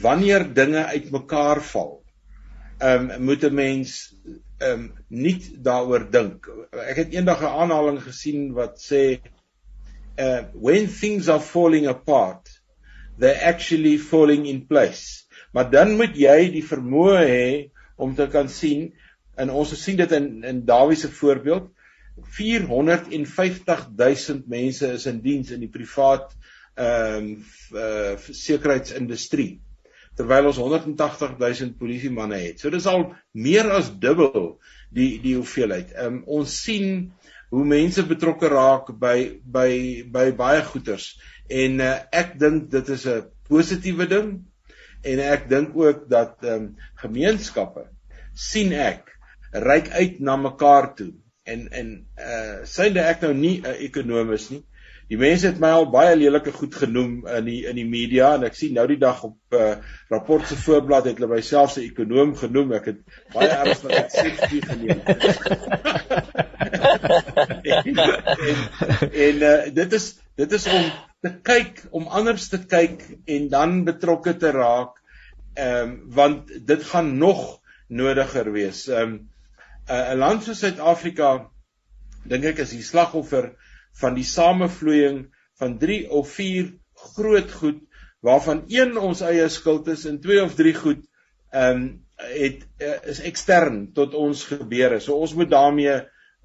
[0.00, 1.98] wanneer dinge uitmekaar val.
[2.78, 4.14] Ehm um, moet 'n mens
[4.62, 5.36] ehm um, nie
[5.66, 6.46] daaroor dink.
[6.72, 9.20] Ek het eendag 'n aanhaling gesien wat sê
[10.18, 12.50] uh when things are falling apart
[13.18, 15.24] they're actually falling in place.
[15.52, 17.48] Maar dan moet jy die vermoë hê
[17.96, 18.92] om te kan sien
[19.36, 21.70] en ons sien dit in in Dawie se voorbeeld
[22.36, 26.32] 450 000 mense is in diens in die privaat
[26.74, 27.44] ehm um,
[27.76, 29.60] uh, sekuriteitsindustrie
[30.18, 32.60] terwyl ons 180 000 polisiemanne het.
[32.60, 34.58] So dis al meer as dubbel
[34.92, 35.94] die die hoeveelheid.
[35.98, 37.12] Um, ons sien
[37.52, 39.70] hoe mense betrokke raak by by
[40.12, 41.12] by baie goeters
[41.52, 44.30] en uh, ek dink dit is 'n positiewe ding
[45.02, 47.88] en ek dink ook dat um, gemeenskappe
[48.32, 49.10] sien ek
[49.52, 51.12] reik uit na mekaar toe
[51.44, 54.62] en en uh synde ek nou nie 'n ekonomus nie
[55.12, 58.46] Die mense het my al baie lelike goed genoem in die in die media en
[58.48, 59.74] ek sien nou die dag op uh,
[60.08, 62.72] rapport se voorblad het hulle myself se ekonom genoem.
[62.78, 63.02] Ek het
[63.34, 65.02] baie erns met dit seksie geneem.
[67.76, 68.64] en en,
[69.26, 69.52] en uh,
[69.82, 70.08] dit is
[70.40, 70.88] dit is om
[71.28, 73.04] te kyk om anders te kyk
[73.36, 74.96] en dan betrokke te raak.
[75.52, 77.60] Ehm um, want dit gaan nog
[77.92, 78.86] nodiger wees.
[78.88, 79.20] Ehm um,
[79.90, 81.34] 'n uh, land soos Suid-Afrika
[82.24, 83.52] dink ek is die slagoffer
[84.00, 85.24] van die samevloeiing
[85.60, 86.72] van 3 of 4
[87.14, 87.80] groot goed
[88.22, 91.02] waarvan een ons eie skuld is en 2 of 3 goed
[91.52, 91.90] ehm um,
[92.22, 95.00] het uh, is ekstern tot ons gebeure.
[95.02, 95.96] So ons moet daarmee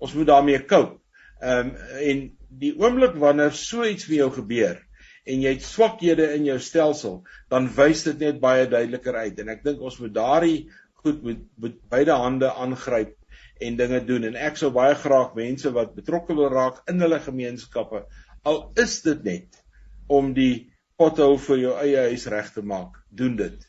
[0.02, 0.98] ons moet daarmee cope.
[1.40, 4.80] Ehm um, en die oomblik wanneer so iets vir jou gebeur
[5.28, 7.18] en jy het swakhede in jou stelsel,
[7.52, 10.60] dan wys dit net baie duideliker uit en ek dink ons moet daardie
[11.04, 13.14] goed met, met beide hande aangryp
[13.60, 14.24] en dinge doen.
[14.24, 18.06] En ek sou baie graag mense wat betrokke wil raak in hulle gemeenskappe
[18.48, 19.64] al is dit net
[20.08, 23.66] om die pothou vir jou eie huis reg te maak doen dit.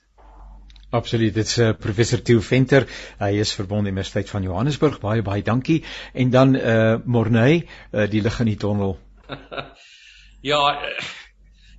[0.98, 2.86] Absoluut dit's uh, professor Theo Venter.
[3.20, 5.02] Hy is verbonde Universiteit van Johannesburg.
[5.02, 5.82] Baie baie dankie.
[6.14, 8.98] En dan eh uh, Morney uh, die lig in die tonnel.
[10.40, 10.98] Ja uh...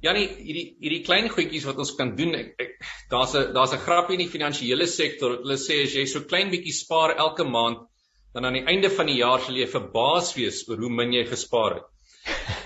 [0.04, 3.84] Janie, hierdie hierdie klein goedjies wat ons kan doen, ek, ek daar's 'n daar's 'n
[3.84, 5.38] grappie in die finansiële sektor.
[5.42, 7.89] Hulle sê as jy so klein bietjie spaar elke maand,
[8.34, 11.26] dan aan die einde van die jaar sal jy verbaas wees oor hoe min jy
[11.30, 11.88] gespaar het.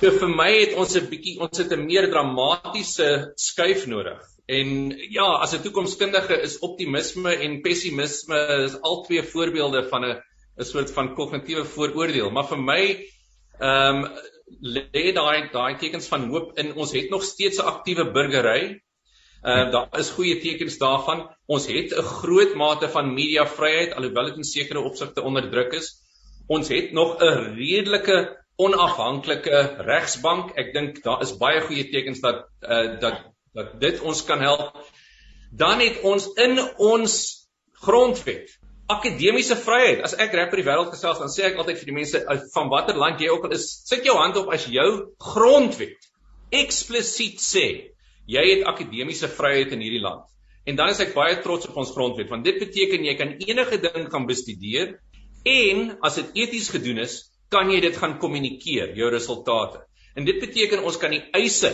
[0.00, 4.20] so vir my het ons 'n bietjie ons het 'n meer dramatiese skuif nodig.
[4.46, 10.22] En ja, as 'n toekomskundige is optimisme en pessimisme is al twee voorbeelde van 'n
[10.58, 13.06] 'n soort van kognitiewe vooroordeel, maar vir my
[13.58, 14.08] ehm um,
[14.60, 18.82] lê daai daai tekens van hoop in ons het nog steeds 'n aktiewe burgery
[19.42, 21.24] Uh daar is goeie tekens daarvan.
[21.46, 25.98] Ons het 'n groot mate van mediavryheid alhoewel dit in sekere opsigte onderdruk is.
[26.46, 30.52] Ons het nog 'n redelike onafhanklike regsbank.
[30.56, 33.20] Ek dink daar is baie goeie tekens dat uh dat
[33.54, 34.86] dat dit ons kan help.
[35.50, 40.02] Dan het ons in ons grondwet akademiese vryheid.
[40.02, 42.22] As ek reg oor die wêreld gesels, dan sê ek altyd vir die mense
[42.54, 46.10] van watter land jy ook al is, sit jou hand op as jou grondwet
[46.52, 47.66] eksplisiet sê
[48.30, 50.28] jy het akademiese vryheid in hierdie land.
[50.64, 53.80] En dan is ek baie trots op ons grondwet want dit beteken jy kan enige
[53.82, 54.98] ding gaan bestudeer
[55.48, 57.18] en as dit eties gedoen is,
[57.50, 59.82] kan jy dit gaan kommunikeer, jou resultate.
[60.16, 61.72] En dit beteken ons kan die eise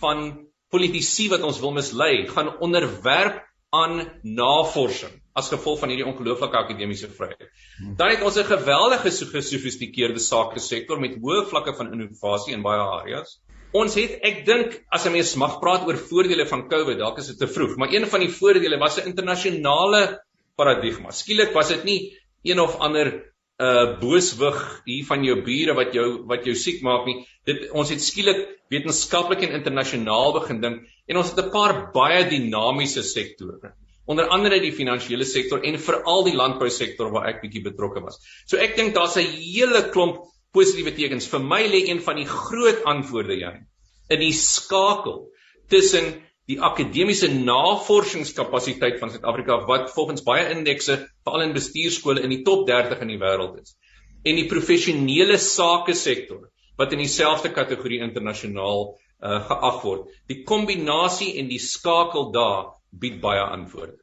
[0.00, 0.28] van
[0.70, 3.40] politici wat ons wil mislei, gaan onderwerp
[3.74, 7.50] aan navorsing as gevolg van hierdie ongelooflike akademiese vryheid.
[7.96, 12.80] Dan het ons 'n geweldige gesofistikeerde sake sektor met hoë vlakke van innovasie in baie
[12.80, 13.40] areas.
[13.76, 17.26] Ons het ek dink as 'n mens mag praat oor voordele van COVID, dalk is
[17.26, 20.20] dit te vroeg, maar een van die voordele was 'n internasionale
[20.56, 21.10] paradigma.
[21.10, 23.24] Skielik was dit nie een of ander
[23.58, 27.26] uh booswig hier van jou bure wat jou wat jou siek maak nie.
[27.44, 32.28] Dit ons het skielik wetenskaplik en internasionaal begin dink en ons het 'n paar baie
[32.28, 33.74] dinamiese sektore.
[34.08, 38.16] onder andere die finansiële sektor en veral die landbousektor waar ek bietjie betrokke was.
[38.46, 40.24] So ek dink daar's 'n hele klomp
[40.54, 41.28] positiewe tekens.
[41.30, 43.66] Vir my lê een van die groot antwoorde Jan
[44.08, 45.26] in die skakel
[45.68, 46.14] tussen
[46.48, 50.96] die akademiese navorsingskapasiteit van Suid-Afrika wat volgens baie indekse
[51.26, 53.76] veral in bestuurskole in die top 30 in die wêreld is
[54.24, 60.10] en die professionele sake sektor wat in dieselfde kategorie internasionaal uh, geag word.
[60.30, 63.98] Die kombinasie en die skakel daar bied baie antwoorde.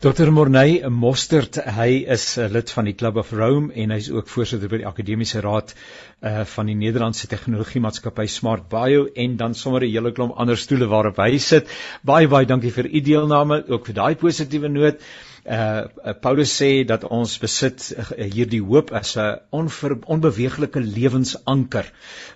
[0.00, 0.30] Dr.
[0.30, 4.28] Morney Mostert, hy is 'n uh, lid van die Club of Rome en hy's ook
[4.28, 5.74] voorsitter by die Akademiese Raad
[6.22, 10.56] uh van die Nederlandse Tegnologie Maatskappy Smart Bio en dan sommer 'n hele klomp ander
[10.56, 11.68] stoele waarop hy sit.
[12.02, 15.02] Baie baie dankie vir u deelname, ook vir daai positiewe noot
[15.48, 21.86] uh Paulus sê dat ons besit uh, hierdie hoop as 'n onver, onbeweeglike lewensanker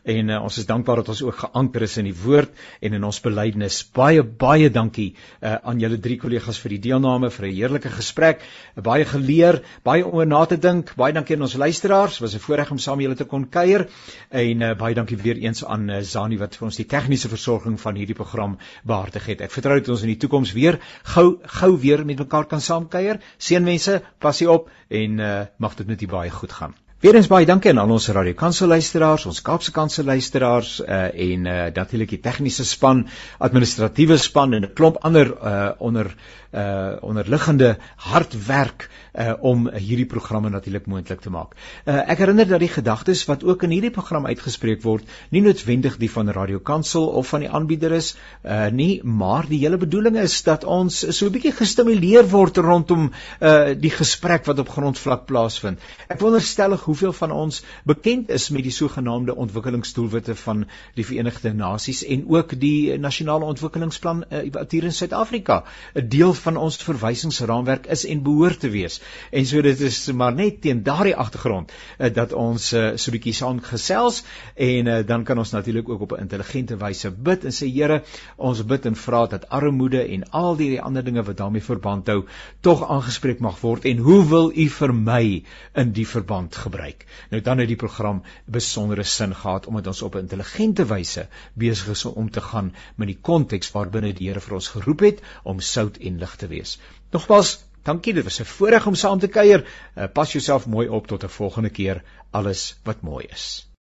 [0.04, 2.50] en uh, ons is dankbaar dat ons ook geanker is in die woord
[2.80, 3.82] en in ons belydenis.
[3.92, 8.40] Baie baie dankie uh, aan julle drie kollegas vir die deelname vir 'n heerlike gesprek.
[8.76, 10.94] Baie geleer, baie om na te dink.
[10.96, 12.18] Baie dankie aan ons luisteraars.
[12.18, 13.88] Was 'n voorreg om saam julle te kon kuier
[14.30, 17.80] en uh, baie dankie weer eens aan uh, Zani wat vir ons die tegniese versorging
[17.80, 19.40] van hierdie program behartig het.
[19.40, 23.01] Ek vertrou dat ons in die toekoms weer gou gou weer met mekaar kan saamkyk
[23.01, 23.01] kuier.
[23.38, 26.74] Seënwense, passie op en uh, mag dit met u baie goed gaan.
[27.02, 31.48] Weerens baie dankie aan al ons Radio Kansel luisteraars, ons Kaapse Kansel luisteraars uh, en
[31.50, 33.00] uh, natuurlik die tegniese span,
[33.42, 36.12] administratiewe span en 'n klomp ander uh, onder
[36.52, 41.54] uh onderliggende hardwerk uh om hierdie programme natuurlik moontlik te maak.
[41.86, 45.96] Uh ek herinner dat die gedagtes wat ook in hierdie program uitgespreek word, nie noodwendig
[46.00, 50.18] die van Radio Kansel of van die aanbieder is uh nie, maar die hele bedoeling
[50.20, 55.26] is dat ons so 'n bietjie gestimuleer word rondom uh die gesprek wat op grondvlak
[55.26, 55.78] plaasvind.
[56.08, 62.04] Ek wonderstel hoeveel van ons bekend is met die sogenaamde ontwikkelingsdoelwitte van die Verenigde Nasies
[62.04, 67.86] en ook die nasionale ontwikkelingsplan uh, wat hier in Suid-Afrika 'n deel van ons verwysingsraamwerk
[67.86, 69.00] is en behoort te wees.
[69.30, 73.16] En so dit is maar net teen daardie agtergrond uh, dat ons uh, so 'n
[73.16, 74.22] bietjie saam gesels
[74.54, 78.02] en uh, dan kan ons natuurlik ook op 'n intelligente wyse bid en sê Here,
[78.36, 82.24] ons bid en vra dat armoede en al die ander dinge wat daarmee verband hou
[82.60, 85.42] tog aangespreek mag word en hoe wil u vir my
[85.74, 87.06] in die verband gebruik?
[87.30, 91.88] Nou dan het die program besondere sin gehad omdat ons op 'n intelligente wyse besig
[91.88, 95.60] is om te gaan met die konteks waarbinne die Here vir ons geroep het om
[95.60, 96.78] sout en lig te wees.
[97.10, 99.64] Nogmaals, dankie, dit was 'n voorreg om saam te kuier.
[99.96, 102.02] Uh, pas jouself mooi op tot 'n volgende keer.
[102.30, 103.66] Alles wat mooi is.